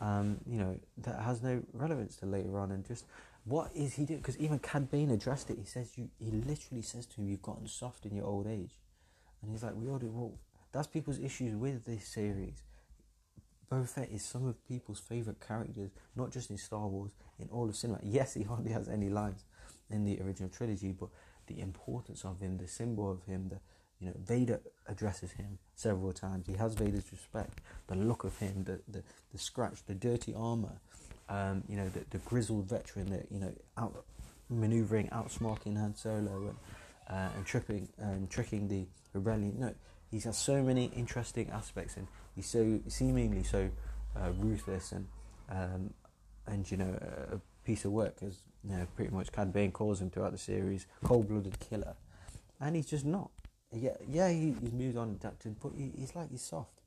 um, 0.00 0.38
you 0.46 0.58
know, 0.58 0.78
that 0.98 1.20
has 1.20 1.42
no 1.42 1.62
relevance 1.72 2.16
to 2.16 2.26
later 2.26 2.58
on. 2.58 2.70
And 2.70 2.86
just 2.86 3.04
what 3.44 3.70
is 3.74 3.94
he 3.94 4.04
doing? 4.04 4.20
Because 4.20 4.38
even 4.38 4.58
Cad 4.58 4.90
Bane 4.90 5.10
addressed 5.10 5.50
it. 5.50 5.58
He 5.58 5.64
says 5.64 5.92
you. 5.96 6.08
He 6.18 6.30
literally 6.30 6.82
says 6.82 7.06
to 7.06 7.20
him, 7.20 7.28
"You've 7.28 7.42
gotten 7.42 7.66
soft 7.66 8.06
in 8.06 8.16
your 8.16 8.26
old 8.26 8.46
age," 8.46 8.78
and 9.42 9.50
he's 9.50 9.62
like, 9.62 9.74
"We 9.76 9.88
all 9.88 9.98
do." 9.98 10.10
Well, 10.10 10.38
that's 10.72 10.86
people's 10.86 11.18
issues 11.18 11.54
with 11.54 11.84
this 11.84 12.06
series. 12.06 12.62
Boba 13.70 13.88
Fett 13.88 14.10
is 14.10 14.24
some 14.24 14.46
of 14.46 14.62
people's 14.66 15.00
favorite 15.00 15.40
characters, 15.40 15.90
not 16.14 16.30
just 16.30 16.50
in 16.50 16.58
Star 16.58 16.86
Wars, 16.86 17.12
in 17.38 17.48
all 17.48 17.68
of 17.68 17.76
cinema. 17.76 18.00
Yes, 18.02 18.34
he 18.34 18.42
hardly 18.42 18.72
has 18.72 18.88
any 18.88 19.08
lines 19.08 19.44
in 19.90 20.04
the 20.04 20.20
original 20.20 20.50
trilogy, 20.50 20.92
but 20.92 21.08
the 21.46 21.60
importance 21.60 22.24
of 22.24 22.40
him, 22.40 22.58
the 22.58 22.68
symbol 22.68 23.10
of 23.10 23.24
him, 23.24 23.48
the 23.48 23.60
you 24.04 24.10
know, 24.10 24.16
Vader 24.22 24.60
addresses 24.86 25.32
him 25.32 25.58
several 25.74 26.12
times. 26.12 26.46
He 26.46 26.54
has 26.54 26.74
Vader's 26.74 27.10
respect. 27.10 27.60
The 27.86 27.94
look 27.94 28.24
of 28.24 28.36
him, 28.36 28.64
the 28.64 28.80
the, 28.86 29.02
the 29.32 29.38
scratch, 29.38 29.78
the 29.86 29.94
dirty 29.94 30.34
armor, 30.34 30.80
um, 31.30 31.64
you 31.68 31.76
know, 31.76 31.88
the, 31.88 32.04
the 32.10 32.18
grizzled 32.18 32.68
veteran 32.68 33.10
that 33.10 33.26
you 33.30 33.40
know 33.40 33.52
out 33.78 34.04
maneuvering, 34.50 35.08
outsmarting 35.08 35.78
Han 35.78 35.94
Solo 35.96 36.48
and 36.48 36.56
uh, 37.08 37.30
and 37.34 37.46
tripping 37.46 37.88
and 37.98 38.28
tricking 38.28 38.68
the 38.68 38.86
rebellion. 39.14 39.54
No, 39.58 39.74
he's 40.10 40.26
got 40.26 40.34
so 40.34 40.62
many 40.62 40.86
interesting 40.94 41.48
aspects, 41.50 41.96
and 41.96 42.06
he's 42.34 42.46
so 42.46 42.80
seemingly 42.88 43.42
so 43.42 43.70
uh, 44.16 44.30
ruthless 44.38 44.92
and 44.92 45.08
um, 45.50 45.94
and 46.46 46.70
you 46.70 46.76
know 46.76 46.98
a 47.32 47.40
piece 47.64 47.86
of 47.86 47.92
work, 47.92 48.16
as 48.20 48.36
you 48.62 48.76
know, 48.76 48.86
pretty 48.96 49.14
much 49.14 49.32
Cad 49.32 49.50
Bane 49.50 49.72
calls 49.72 50.02
him 50.02 50.10
throughout 50.10 50.32
the 50.32 50.38
series, 50.38 50.86
cold-blooded 51.02 51.58
killer, 51.58 51.94
and 52.60 52.76
he's 52.76 52.86
just 52.86 53.06
not 53.06 53.30
yeah, 53.74 53.96
yeah, 54.08 54.28
he, 54.28 54.54
he's 54.60 54.72
moved 54.72 54.96
on, 54.96 55.10
adapted, 55.10 55.56
but 55.60 55.72
he, 55.76 55.92
he's 55.98 56.14
like 56.14 56.30
he's 56.30 56.42
soft. 56.42 56.80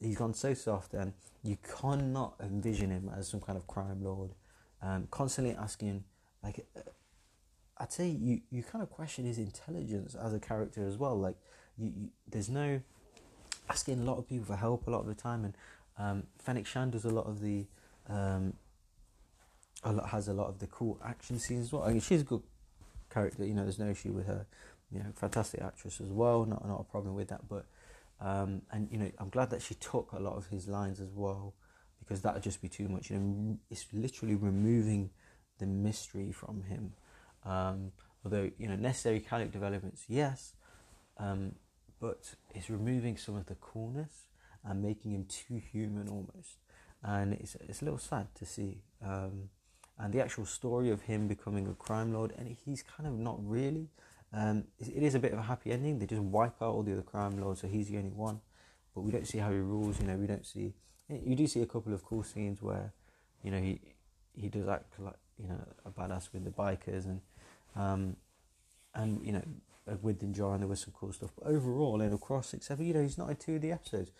He's 0.00 0.16
gone 0.16 0.34
so 0.34 0.54
soft, 0.54 0.94
and 0.94 1.12
you 1.42 1.56
cannot 1.80 2.34
envision 2.40 2.90
him 2.90 3.10
as 3.16 3.28
some 3.28 3.40
kind 3.40 3.56
of 3.56 3.66
crime 3.66 4.02
lord, 4.02 4.30
um, 4.82 5.08
constantly 5.10 5.54
asking 5.54 6.04
like. 6.42 6.66
Uh, 6.76 6.80
I'd 7.78 7.92
say 7.92 8.08
you, 8.08 8.40
you 8.50 8.62
kind 8.62 8.82
of 8.82 8.88
question 8.88 9.26
his 9.26 9.36
intelligence 9.36 10.14
as 10.14 10.32
a 10.32 10.38
character 10.40 10.86
as 10.86 10.96
well. 10.96 11.18
Like, 11.18 11.36
you, 11.76 11.92
you, 11.94 12.08
there's 12.26 12.48
no 12.48 12.80
asking 13.68 14.00
a 14.00 14.04
lot 14.04 14.16
of 14.16 14.26
people 14.26 14.46
for 14.46 14.56
help 14.56 14.86
a 14.86 14.90
lot 14.90 15.00
of 15.00 15.06
the 15.06 15.14
time, 15.14 15.44
and 15.44 15.54
um, 15.98 16.22
Fennec 16.38 16.66
Shand 16.66 16.92
does 16.92 17.04
a 17.04 17.10
lot 17.10 17.26
of 17.26 17.40
the 17.40 17.66
um, 18.08 18.54
a 19.84 19.92
lot, 19.92 20.08
has 20.08 20.28
a 20.28 20.32
lot 20.32 20.48
of 20.48 20.58
the 20.58 20.66
cool 20.66 20.98
action 21.04 21.38
scenes 21.38 21.66
as 21.66 21.72
well. 21.72 21.82
I 21.82 21.90
mean, 21.92 22.00
she's 22.00 22.22
a 22.22 22.24
good 22.24 22.42
character. 23.10 23.44
You 23.44 23.54
know, 23.54 23.62
there's 23.62 23.78
no 23.78 23.88
issue 23.88 24.12
with 24.12 24.26
her 24.26 24.46
you 24.90 25.00
know, 25.00 25.12
fantastic 25.14 25.60
actress 25.62 26.00
as 26.00 26.08
well. 26.08 26.44
Not 26.44 26.66
not 26.66 26.80
a 26.80 26.84
problem 26.84 27.14
with 27.14 27.28
that. 27.28 27.48
But 27.48 27.66
um, 28.20 28.62
and 28.70 28.88
you 28.90 28.98
know, 28.98 29.10
I'm 29.18 29.28
glad 29.28 29.50
that 29.50 29.62
she 29.62 29.74
took 29.74 30.12
a 30.12 30.18
lot 30.18 30.36
of 30.36 30.46
his 30.46 30.68
lines 30.68 31.00
as 31.00 31.12
well, 31.14 31.54
because 31.98 32.22
that 32.22 32.34
would 32.34 32.42
just 32.42 32.62
be 32.62 32.68
too 32.68 32.88
much. 32.88 33.10
You 33.10 33.18
know, 33.18 33.58
it's 33.70 33.86
literally 33.92 34.34
removing 34.34 35.10
the 35.58 35.66
mystery 35.66 36.32
from 36.32 36.62
him. 36.62 36.92
Um, 37.44 37.92
although 38.24 38.50
you 38.58 38.68
know, 38.68 38.76
necessary 38.76 39.20
character 39.20 39.52
developments, 39.52 40.04
yes, 40.08 40.54
um, 41.18 41.54
but 42.00 42.34
it's 42.54 42.70
removing 42.70 43.16
some 43.16 43.36
of 43.36 43.46
the 43.46 43.54
coolness 43.56 44.26
and 44.64 44.82
making 44.82 45.12
him 45.12 45.26
too 45.28 45.60
human 45.72 46.08
almost. 46.08 46.58
And 47.02 47.34
it's 47.34 47.56
it's 47.68 47.82
a 47.82 47.84
little 47.84 47.98
sad 47.98 48.34
to 48.36 48.46
see. 48.46 48.82
Um, 49.04 49.50
and 49.98 50.12
the 50.12 50.22
actual 50.22 50.44
story 50.44 50.90
of 50.90 51.02
him 51.02 51.26
becoming 51.26 51.66
a 51.66 51.74
crime 51.74 52.12
lord, 52.12 52.32
and 52.36 52.54
he's 52.64 52.82
kind 52.82 53.06
of 53.06 53.14
not 53.14 53.38
really. 53.40 53.88
Um, 54.36 54.64
it 54.78 55.02
is 55.02 55.14
a 55.14 55.18
bit 55.18 55.32
of 55.32 55.38
a 55.38 55.42
happy 55.42 55.72
ending. 55.72 55.98
They 55.98 56.04
just 56.04 56.20
wipe 56.20 56.60
out 56.60 56.74
all 56.74 56.82
the 56.82 56.92
other 56.92 57.02
crime 57.02 57.40
lords, 57.40 57.62
so 57.62 57.68
he's 57.68 57.88
the 57.88 57.96
only 57.96 58.10
one. 58.10 58.40
But 58.94 59.00
we 59.00 59.10
don't 59.10 59.26
see 59.26 59.38
how 59.38 59.50
he 59.50 59.56
rules. 59.56 59.98
You 59.98 60.08
know, 60.08 60.16
we 60.16 60.26
don't 60.26 60.44
see. 60.44 60.74
You 61.08 61.34
do 61.34 61.46
see 61.46 61.62
a 61.62 61.66
couple 61.66 61.94
of 61.94 62.04
cool 62.04 62.22
scenes 62.22 62.60
where, 62.60 62.92
you 63.42 63.50
know, 63.50 63.60
he 63.60 63.80
he 64.34 64.48
does 64.48 64.68
act 64.68 65.00
like 65.00 65.16
you 65.38 65.48
know 65.48 65.58
a 65.86 65.90
badass 65.90 66.28
with 66.34 66.44
the 66.44 66.50
bikers 66.50 67.06
and 67.06 67.20
um, 67.74 68.16
and 68.94 69.24
you 69.24 69.32
know 69.32 69.42
with 70.02 70.18
Din 70.18 70.34
Djarin 70.34 70.58
there 70.58 70.68
was 70.68 70.80
some 70.80 70.92
cool 70.92 71.12
stuff. 71.12 71.30
But 71.38 71.48
overall, 71.48 72.00
and 72.02 72.12
across 72.12 72.54
seven, 72.60 72.84
you 72.84 72.92
know, 72.92 73.02
he's 73.02 73.16
not 73.16 73.30
in 73.30 73.36
two 73.36 73.54
of 73.54 73.62
the 73.62 73.72
episodes. 73.72 74.10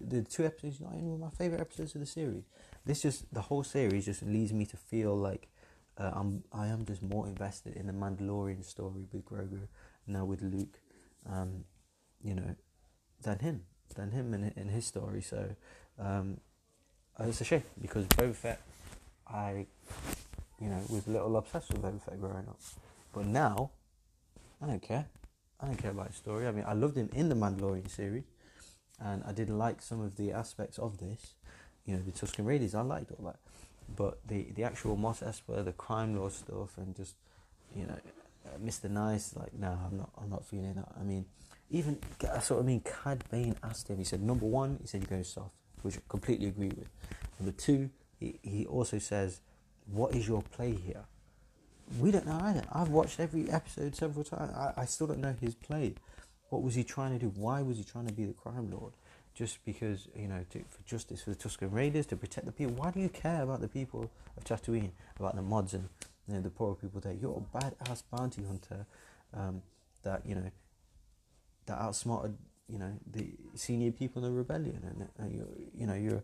The 0.00 0.22
two 0.22 0.46
episodes 0.46 0.80
not 0.80 0.94
in 0.94 1.04
one 1.04 1.14
of 1.14 1.20
my 1.20 1.30
favorite 1.30 1.60
episodes 1.60 1.94
of 1.94 2.00
the 2.00 2.06
series. 2.06 2.44
This 2.84 3.02
just 3.02 3.32
the 3.32 3.42
whole 3.42 3.62
series 3.62 4.06
just 4.06 4.22
leads 4.22 4.52
me 4.52 4.66
to 4.66 4.76
feel 4.76 5.16
like 5.16 5.48
uh, 6.00 6.10
I'm 6.14 6.42
I 6.52 6.68
am 6.68 6.86
just 6.86 7.02
more 7.02 7.26
invested 7.26 7.76
in 7.76 7.86
the 7.86 7.92
Mandalorian 7.92 8.64
story 8.64 9.06
with 9.12 9.24
Grogu 9.24 9.68
now 10.06 10.24
with 10.24 10.40
Luke, 10.40 10.80
um, 11.30 11.64
you 12.22 12.34
know, 12.34 12.56
than 13.22 13.38
him 13.40 13.62
than 13.94 14.10
him 14.10 14.32
and 14.32 14.52
in 14.56 14.68
his 14.68 14.86
story. 14.86 15.20
So 15.20 15.56
um, 15.98 16.38
uh, 17.18 17.24
it's 17.24 17.40
a 17.42 17.44
shame 17.44 17.64
because 17.80 18.06
Boba 18.06 18.34
Fett, 18.34 18.60
I 19.28 19.66
you 20.58 20.68
know 20.68 20.80
was 20.88 21.06
a 21.06 21.10
little 21.10 21.36
obsessed 21.36 21.70
with 21.70 21.82
Boba 21.82 22.00
Fett 22.00 22.20
growing 22.20 22.48
up, 22.48 22.58
but 23.12 23.26
now 23.26 23.70
I 24.62 24.66
don't 24.66 24.82
care. 24.82 25.06
I 25.60 25.66
don't 25.66 25.76
care 25.76 25.90
about 25.90 26.08
his 26.08 26.16
story. 26.16 26.46
I 26.46 26.52
mean, 26.52 26.64
I 26.66 26.72
loved 26.72 26.96
him 26.96 27.10
in 27.12 27.28
the 27.28 27.34
Mandalorian 27.34 27.90
series, 27.90 28.24
and 28.98 29.22
I 29.26 29.32
didn't 29.32 29.58
like 29.58 29.82
some 29.82 30.00
of 30.00 30.16
the 30.16 30.32
aspects 30.32 30.78
of 30.78 30.96
this. 30.96 31.34
You 31.84 31.96
know, 31.96 32.02
the 32.02 32.12
Tusken 32.12 32.46
Raiders. 32.46 32.74
I 32.74 32.80
liked 32.80 33.10
all 33.12 33.26
that 33.26 33.36
but 33.96 34.18
the 34.26 34.46
the 34.54 34.64
actual 34.64 34.96
Mos 34.96 35.20
Espa, 35.20 35.64
the 35.64 35.72
crime 35.72 36.16
law 36.16 36.28
stuff, 36.28 36.76
and 36.76 36.94
just 36.94 37.14
you 37.74 37.86
know, 37.86 37.98
uh, 38.46 38.58
Mr. 38.64 38.90
Nice, 38.90 39.34
like 39.36 39.52
no, 39.54 39.78
I'm 39.86 39.96
not, 39.98 40.10
I'm 40.20 40.30
not 40.30 40.44
feeling 40.44 40.74
that. 40.74 40.88
I 40.98 41.02
mean, 41.02 41.26
even 41.70 41.98
that's 42.18 42.50
what 42.50 42.60
I 42.60 42.62
mean. 42.62 42.80
Cad 42.80 43.24
Bane 43.30 43.56
asked 43.62 43.88
him. 43.88 43.98
He 43.98 44.04
said, 44.04 44.22
number 44.22 44.46
one, 44.46 44.78
he 44.80 44.86
said 44.86 45.02
you're 45.02 45.08
going 45.08 45.24
soft, 45.24 45.54
which 45.82 45.96
I 45.96 46.00
completely 46.08 46.48
agree 46.48 46.68
with. 46.68 46.88
Number 47.38 47.52
two, 47.52 47.90
he 48.18 48.38
he 48.42 48.66
also 48.66 48.98
says, 48.98 49.40
what 49.86 50.14
is 50.14 50.26
your 50.26 50.42
play 50.42 50.72
here? 50.72 51.04
We 51.98 52.10
don't 52.12 52.26
know 52.26 52.38
either. 52.42 52.62
I've 52.72 52.90
watched 52.90 53.18
every 53.18 53.50
episode 53.50 53.96
several 53.96 54.24
times. 54.24 54.52
I, 54.54 54.72
I 54.76 54.84
still 54.84 55.08
don't 55.08 55.20
know 55.20 55.34
his 55.40 55.54
play. 55.54 55.94
What 56.50 56.62
was 56.62 56.74
he 56.74 56.84
trying 56.84 57.12
to 57.12 57.18
do? 57.18 57.32
Why 57.34 57.62
was 57.62 57.78
he 57.78 57.84
trying 57.84 58.06
to 58.06 58.12
be 58.12 58.24
the 58.24 58.32
crime 58.32 58.70
lord? 58.70 58.92
Just 59.34 59.64
because 59.64 60.08
you 60.14 60.28
know 60.28 60.44
to, 60.50 60.58
for 60.68 60.82
justice 60.84 61.22
for 61.22 61.30
the 61.30 61.36
Tusken 61.36 61.72
Raiders 61.72 62.06
to 62.06 62.16
protect 62.16 62.46
the 62.46 62.52
people. 62.52 62.74
Why 62.74 62.90
do 62.90 63.00
you 63.00 63.08
care 63.08 63.42
about 63.42 63.60
the 63.60 63.68
people 63.68 64.10
of 64.36 64.44
Tatooine, 64.44 64.90
about 65.18 65.36
the 65.36 65.42
mods 65.42 65.74
and 65.74 65.88
you 66.28 66.34
know, 66.34 66.40
the 66.40 66.50
poor 66.50 66.74
people 66.74 67.00
there? 67.00 67.14
You're 67.14 67.42
a 67.54 67.58
badass 67.58 68.02
bounty 68.10 68.42
hunter 68.44 68.86
um, 69.34 69.62
that 70.02 70.26
you 70.26 70.34
know 70.34 70.50
that 71.66 71.78
outsmarted 71.78 72.36
you 72.68 72.78
know 72.78 72.92
the 73.10 73.32
senior 73.54 73.92
people 73.92 74.24
in 74.24 74.32
the 74.32 74.36
rebellion, 74.36 74.80
and 74.82 75.08
uh, 75.20 75.30
you're 75.30 75.48
you 75.74 75.86
know 75.86 75.94
you're 75.94 76.22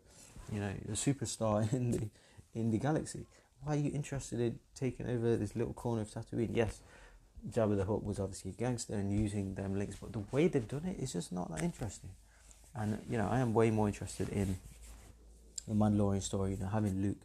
you 0.52 0.60
know 0.60 0.72
a 0.88 0.92
superstar 0.92 1.72
in 1.72 1.90
the 1.92 2.08
in 2.54 2.70
the 2.70 2.78
galaxy. 2.78 3.26
Why 3.62 3.75
are 3.75 3.78
you 3.78 3.90
interested 3.92 4.40
in 4.40 4.58
taking 4.75 5.08
over 5.08 5.36
this 5.36 5.56
little 5.56 5.72
corner 5.72 6.02
of 6.02 6.10
Tatooine? 6.10 6.54
Yes, 6.54 6.80
Jabba 7.50 7.76
the 7.76 7.84
Hutt 7.84 8.04
was 8.04 8.20
obviously 8.20 8.52
a 8.52 8.54
gangster 8.54 8.94
and 8.94 9.10
using 9.10 9.54
them 9.54 9.76
links, 9.78 9.96
but 10.00 10.12
the 10.12 10.25
way 10.30 10.46
they've 10.48 10.66
done 10.66 10.84
it 10.84 11.02
is 11.02 11.12
just 11.12 11.32
not 11.32 11.50
that 11.54 11.62
interesting. 11.62 12.10
And 12.78 12.99
you 13.11 13.18
know, 13.18 13.28
I 13.28 13.40
am 13.40 13.54
way 13.54 13.71
more 13.71 13.88
interested 13.88 14.28
in 14.28 14.59
the 15.66 15.75
Mandalorian 15.75 16.23
story. 16.23 16.52
You 16.52 16.59
know, 16.59 16.68
having 16.68 17.02
Luke 17.02 17.16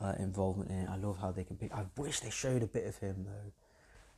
uh, 0.00 0.14
involvement 0.18 0.70
in 0.70 0.80
it. 0.80 0.88
I 0.90 0.96
love 0.96 1.18
how 1.20 1.32
they 1.32 1.44
can 1.44 1.56
pick. 1.56 1.72
I 1.72 1.84
wish 1.96 2.20
they 2.20 2.30
showed 2.30 2.62
a 2.62 2.66
bit 2.66 2.86
of 2.86 2.96
him 2.98 3.24
though. 3.24 3.52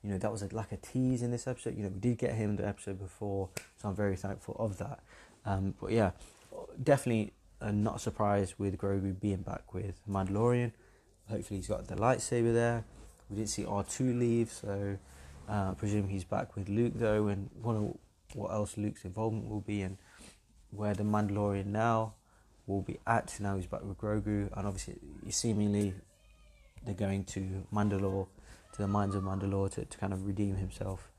You 0.02 0.10
know, 0.10 0.18
that 0.18 0.30
was 0.30 0.42
a, 0.42 0.48
like 0.54 0.72
a 0.72 0.76
tease 0.76 1.22
in 1.22 1.30
this 1.30 1.46
episode. 1.46 1.76
You 1.76 1.84
know, 1.84 1.88
we 1.88 1.98
did 1.98 2.18
get 2.18 2.34
him 2.34 2.56
the 2.56 2.66
episode 2.66 2.98
before, 2.98 3.48
so 3.76 3.88
I'm 3.88 3.96
very 3.96 4.16
thankful 4.16 4.56
of 4.58 4.78
that. 4.78 5.00
Um, 5.44 5.74
but 5.80 5.90
yeah, 5.90 6.12
definitely 6.82 7.32
uh, 7.60 7.72
not 7.72 8.00
surprised 8.00 8.54
with 8.58 8.78
Grogu 8.78 9.18
being 9.18 9.42
back 9.42 9.74
with 9.74 9.98
Mandalorian. 10.08 10.72
Hopefully, 11.28 11.58
he's 11.58 11.68
got 11.68 11.88
the 11.88 11.96
lightsaber 11.96 12.52
there. 12.54 12.84
We 13.28 13.36
didn't 13.36 13.50
see 13.50 13.64
R2 13.64 14.18
leave, 14.18 14.52
so 14.52 14.96
uh, 15.48 15.70
I 15.70 15.74
presume 15.76 16.08
he's 16.08 16.24
back 16.24 16.54
with 16.54 16.68
Luke 16.68 16.92
though, 16.94 17.26
and 17.26 17.50
wonder 17.60 17.92
what 18.34 18.52
else 18.52 18.76
Luke's 18.76 19.04
involvement 19.04 19.48
will 19.48 19.60
be 19.60 19.82
and 19.82 19.98
where 20.70 20.94
the 20.94 21.02
Mandalorian 21.02 21.66
now 21.66 22.14
will 22.66 22.82
be 22.82 22.98
at. 23.06 23.36
Now 23.40 23.56
he's 23.56 23.66
back 23.66 23.82
with 23.82 23.98
Grogu, 23.98 24.50
and 24.56 24.66
obviously, 24.66 24.96
seemingly, 25.30 25.94
they're 26.84 26.94
going 26.94 27.24
to 27.24 27.66
Mandalore, 27.72 28.26
to 28.72 28.82
the 28.82 28.88
mines 28.88 29.14
of 29.14 29.22
Mandalore, 29.22 29.70
to, 29.72 29.84
to 29.84 29.98
kind 29.98 30.12
of 30.12 30.26
redeem 30.26 30.56
himself 30.56 31.10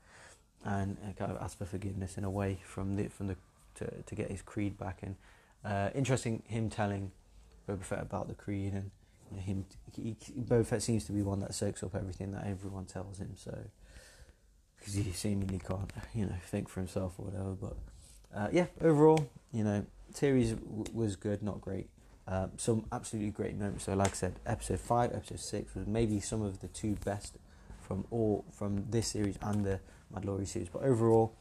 and, 0.64 0.96
kind 1.18 1.32
of 1.32 1.38
ask 1.42 1.58
for 1.58 1.64
forgiveness 1.64 2.16
in 2.16 2.24
a 2.24 2.30
way 2.30 2.58
from 2.64 2.96
the 2.96 3.08
from 3.08 3.26
the 3.26 3.36
to 3.76 3.90
to 4.02 4.14
get 4.14 4.30
his 4.30 4.42
creed 4.42 4.78
back. 4.78 5.00
And 5.02 5.16
uh, 5.64 5.90
interesting, 5.94 6.42
him 6.46 6.70
telling 6.70 7.12
Boba 7.68 7.82
Fett 7.82 8.02
about 8.02 8.28
the 8.28 8.34
creed 8.34 8.72
and. 8.74 8.90
Him, 9.32 9.64
he, 9.94 10.16
Boba 10.40 10.66
Fett 10.66 10.82
seems 10.82 11.04
to 11.04 11.12
be 11.12 11.22
one 11.22 11.38
that 11.38 11.54
soaks 11.54 11.84
up 11.84 11.94
everything 11.94 12.32
that 12.32 12.48
everyone 12.48 12.86
tells 12.86 13.20
him. 13.20 13.36
So, 13.36 13.56
because 14.76 14.94
he 14.94 15.04
seemingly 15.12 15.60
can't, 15.60 15.88
you 16.12 16.26
know, 16.26 16.34
think 16.46 16.68
for 16.68 16.80
himself 16.80 17.14
or 17.16 17.26
whatever. 17.26 17.52
But 17.52 17.76
uh, 18.34 18.48
yeah, 18.52 18.66
overall, 18.80 19.28
you 19.52 19.64
know, 19.64 19.84
series 20.12 20.52
w- 20.52 20.84
was 20.92 21.16
good, 21.16 21.42
not 21.42 21.60
great. 21.60 21.88
Um, 22.28 22.52
some 22.56 22.86
absolutely 22.92 23.30
great 23.30 23.56
moments. 23.56 23.84
So, 23.84 23.94
like 23.94 24.10
I 24.10 24.14
said, 24.14 24.34
episode 24.46 24.80
five, 24.80 25.12
episode 25.12 25.40
six 25.40 25.74
was 25.74 25.86
maybe 25.86 26.20
some 26.20 26.42
of 26.42 26.60
the 26.60 26.68
two 26.68 26.96
best 27.04 27.36
from 27.80 28.04
all 28.10 28.44
from 28.52 28.86
this 28.90 29.08
series 29.08 29.36
and 29.42 29.64
the 29.64 29.80
Mad 30.12 30.22
Mandalorian 30.22 30.46
series. 30.46 30.68
But 30.68 30.82
overall, 30.82 31.34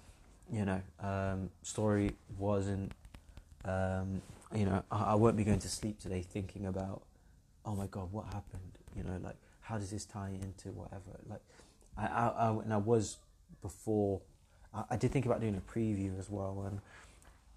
you 0.51 0.65
know, 0.65 0.81
um, 1.00 1.51
story 1.62 2.13
wasn't. 2.38 2.93
Um, 3.65 4.22
you 4.55 4.65
know, 4.65 4.84
I, 4.91 5.12
I 5.12 5.15
won't 5.15 5.38
be 5.38 5.43
going 5.43 5.60
to 5.60 5.69
sleep 5.69 6.00
today 6.00 6.22
thinking 6.24 6.65
about, 6.65 7.03
oh 7.65 7.75
my 7.75 7.86
god, 7.86 8.12
what 8.12 8.25
happened? 8.25 8.79
You 8.96 9.03
know, 9.03 9.19
like 9.22 9.36
how 9.62 9.77
does 9.77 9.91
this 9.91 10.05
tie 10.05 10.31
into 10.41 10.69
whatever? 10.69 11.19
Like, 11.29 11.41
I, 11.96 12.08
I, 12.08 12.27
I 12.27 12.50
and 12.63 12.74
I 12.74 12.77
was 12.77 13.17
before. 13.62 14.22
I, 14.74 14.84
I 14.92 14.96
did 14.98 15.12
think 15.12 15.26
about 15.26 15.42
doing 15.42 15.56
a 15.56 15.72
preview 15.72 16.18
as 16.20 16.30
well, 16.30 16.64
and 16.68 16.80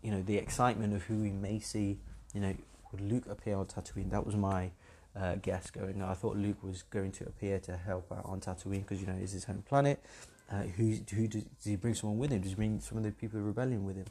you 0.02 0.11
know 0.11 0.23
the 0.23 0.37
excitement 0.37 0.95
of 0.95 1.02
who 1.02 1.16
we 1.16 1.31
may 1.31 1.59
see. 1.61 1.99
You 2.35 2.40
know, 2.40 2.54
would 2.90 3.00
Luke 3.00 3.25
appear 3.28 3.57
on 3.57 3.66
Tatooine? 3.66 4.11
That 4.11 4.25
was 4.25 4.37
my 4.37 4.71
uh, 5.19 5.37
guess 5.37 5.71
going. 5.71 6.02
I 6.02 6.14
thought 6.14 6.37
Luke 6.37 6.62
was 6.62 6.83
going 6.83 7.12
to 7.12 7.25
appear 7.25 7.59
to 7.61 7.76
help 7.76 8.11
out 8.12 8.25
on 8.25 8.40
Tatooine 8.40 8.81
because 8.81 9.00
you 9.00 9.07
know 9.07 9.16
it's 9.21 9.33
his 9.33 9.45
home 9.45 9.62
planet. 9.69 10.02
Uh, 10.50 10.62
who 10.76 10.97
who 11.14 11.28
does, 11.28 11.42
does, 11.42 11.64
he 11.64 11.76
bring 11.76 11.95
someone 11.95 12.19
with 12.19 12.31
him? 12.31 12.40
Does 12.40 12.50
he 12.50 12.57
bring 12.57 12.81
some 12.81 12.99
of 12.99 13.04
the 13.04 13.11
people 13.12 13.38
of 13.38 13.47
rebellion 13.47 13.85
with 13.85 13.97
him? 13.97 14.07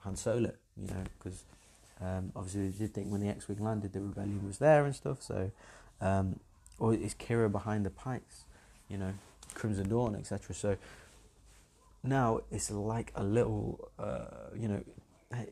Han 0.00 0.16
Solo, 0.16 0.52
you 0.76 0.86
know, 0.86 1.02
because 1.18 1.44
um, 2.00 2.30
obviously 2.36 2.62
we 2.62 2.68
did 2.70 2.94
think 2.94 3.10
when 3.10 3.20
the 3.20 3.28
X-wing 3.28 3.58
landed, 3.58 3.92
the 3.92 4.00
rebellion 4.00 4.46
was 4.46 4.58
there 4.58 4.84
and 4.84 4.94
stuff. 4.94 5.22
So, 5.22 5.50
um, 6.00 6.40
or 6.78 6.94
is 6.94 7.14
Qi'ra 7.14 7.50
behind 7.50 7.86
the 7.86 7.90
pikes? 7.90 8.44
You 8.88 8.98
know, 8.98 9.14
Crimson 9.54 9.88
Dawn, 9.88 10.14
etc. 10.14 10.54
So 10.54 10.76
now 12.04 12.40
it's 12.50 12.70
like 12.70 13.12
a 13.16 13.24
little, 13.24 13.90
uh, 13.98 14.50
you 14.56 14.68
know, 14.68 14.82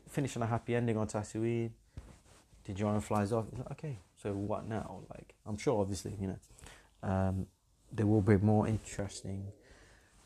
finishing 0.07 0.41
a 0.41 0.45
happy 0.45 0.75
ending 0.75 0.97
on 0.97 1.07
Tatooine. 1.07 1.71
Djarin 2.67 3.03
flies 3.03 3.33
off. 3.33 3.45
Like, 3.51 3.71
okay, 3.71 3.99
so 4.21 4.31
what 4.31 4.67
now? 4.67 5.01
Like, 5.09 5.33
I'm 5.45 5.57
sure, 5.57 5.81
obviously, 5.81 6.15
you 6.19 6.27
know, 6.27 7.09
um, 7.09 7.47
there 7.91 8.05
will 8.05 8.21
be 8.21 8.37
more 8.37 8.67
interesting, 8.67 9.47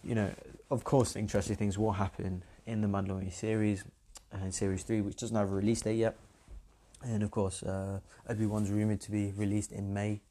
you 0.03 0.13
know, 0.13 0.29
of 0.69 0.83
course, 0.83 1.15
interesting 1.15 1.55
things 1.55 1.77
will 1.77 1.93
happen 1.93 2.43
in 2.65 2.81
the 2.81 2.87
Mandalorian 2.87 3.33
series 3.33 3.83
and 4.31 4.53
series 4.53 4.83
three, 4.83 5.01
which 5.01 5.15
doesn't 5.15 5.35
have 5.35 5.49
a 5.49 5.55
release 5.55 5.81
date 5.81 5.95
yet. 5.95 6.15
And 7.03 7.23
of 7.23 7.31
course, 7.31 7.63
uh, 7.63 7.99
Obi 8.29 8.45
Wan's 8.45 8.69
rumored 8.69 9.01
to 9.01 9.11
be 9.11 9.31
released 9.35 9.71
in 9.71 9.93
May 9.93 10.21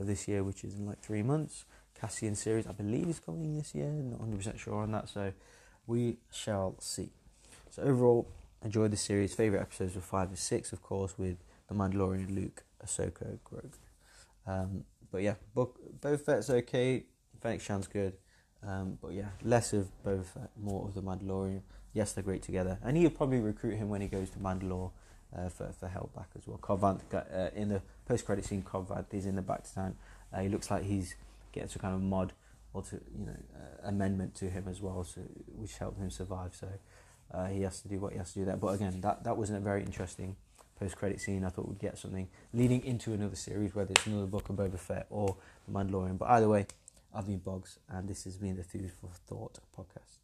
of 0.00 0.06
this 0.06 0.26
year, 0.26 0.42
which 0.42 0.64
is 0.64 0.74
in 0.74 0.86
like 0.86 1.00
three 1.00 1.22
months. 1.22 1.64
Cassian 2.02 2.34
series, 2.34 2.66
I 2.66 2.72
believe, 2.72 3.08
is 3.08 3.20
coming 3.20 3.56
this 3.56 3.76
year. 3.76 3.86
Not 3.86 4.20
100% 4.20 4.58
sure 4.58 4.82
on 4.82 4.90
that, 4.90 5.08
so 5.08 5.32
we 5.86 6.16
shall 6.32 6.74
see. 6.80 7.10
So 7.70 7.82
overall, 7.82 8.28
enjoyed 8.64 8.90
the 8.90 8.96
series. 8.96 9.32
Favorite 9.34 9.60
episodes 9.60 9.94
were 9.94 10.00
five 10.00 10.28
and 10.28 10.38
six, 10.38 10.72
of 10.72 10.82
course, 10.82 11.16
with 11.16 11.36
the 11.68 11.74
Mandalorian, 11.74 12.34
Luke, 12.34 12.64
Ahsoka, 12.84 13.38
Grogu. 13.48 13.70
Um, 14.48 14.84
but 15.12 15.22
yeah, 15.22 15.34
book 15.54 15.78
Boba 16.00 16.20
Fett's 16.20 16.50
okay. 16.50 17.04
Fennec 17.40 17.60
Shand's 17.60 17.86
good. 17.86 18.14
Um, 18.66 18.98
but 19.00 19.12
yeah, 19.12 19.28
less 19.44 19.72
of 19.72 19.88
Boba 20.04 20.24
Fett, 20.24 20.50
more 20.60 20.88
of 20.88 20.94
the 20.94 21.02
Mandalorian. 21.02 21.62
Yes, 21.92 22.12
they're 22.12 22.24
great 22.24 22.42
together, 22.42 22.78
and 22.82 22.96
he'll 22.96 23.10
probably 23.10 23.38
recruit 23.38 23.76
him 23.76 23.88
when 23.88 24.00
he 24.00 24.08
goes 24.08 24.28
to 24.30 24.38
Mandalore 24.38 24.90
uh, 25.36 25.48
for 25.50 25.70
for 25.78 25.86
help 25.86 26.14
back 26.16 26.30
as 26.36 26.48
well. 26.48 26.58
Got, 26.58 27.28
uh, 27.32 27.50
in 27.54 27.68
the 27.68 27.82
post 28.06 28.26
credit 28.26 28.44
scene. 28.44 28.62
Cobb 28.62 28.88
Vanth 28.88 29.12
is 29.12 29.26
in 29.26 29.36
the 29.36 29.42
bacta 29.42 29.72
tank. 29.72 29.96
Uh, 30.32 30.40
he 30.40 30.48
looks 30.48 30.68
like 30.68 30.82
he's 30.82 31.14
getting 31.52 31.68
some 31.68 31.80
kind 31.80 31.94
of 31.94 32.02
mod 32.02 32.32
or 32.74 32.82
to 32.82 33.00
you 33.18 33.26
know 33.26 33.36
uh, 33.54 33.88
amendment 33.88 34.34
to 34.36 34.50
him 34.50 34.64
as 34.68 34.80
well, 34.80 35.04
so 35.04 35.20
which 35.54 35.76
helped 35.78 35.98
him 35.98 36.10
survive. 36.10 36.54
So 36.54 36.68
uh, 37.32 37.46
he 37.46 37.62
has 37.62 37.80
to 37.82 37.88
do 37.88 37.98
what 37.98 38.12
he 38.12 38.18
has 38.18 38.32
to 38.32 38.40
do 38.40 38.44
there. 38.44 38.56
But 38.56 38.68
again, 38.68 39.00
that 39.02 39.24
that 39.24 39.36
wasn't 39.36 39.58
a 39.58 39.62
very 39.62 39.82
interesting 39.82 40.36
post 40.78 40.96
credit 40.96 41.20
scene. 41.20 41.44
I 41.44 41.50
thought 41.50 41.68
we'd 41.68 41.78
get 41.78 41.98
something 41.98 42.28
leading 42.52 42.84
into 42.84 43.12
another 43.12 43.36
series, 43.36 43.74
whether 43.74 43.92
it's 43.92 44.06
another 44.06 44.26
book 44.26 44.48
of 44.48 44.56
Boba 44.56 44.78
Fett 44.78 45.06
or 45.10 45.36
The 45.68 45.72
Mandalorian. 45.72 46.18
But 46.18 46.30
either 46.30 46.48
way, 46.48 46.66
I've 47.14 47.26
been 47.26 47.38
Boggs, 47.38 47.78
and 47.88 48.08
this 48.08 48.24
has 48.24 48.36
been 48.36 48.56
the 48.56 48.64
Food 48.64 48.90
for 49.00 49.10
Thought 49.26 49.58
podcast. 49.76 50.21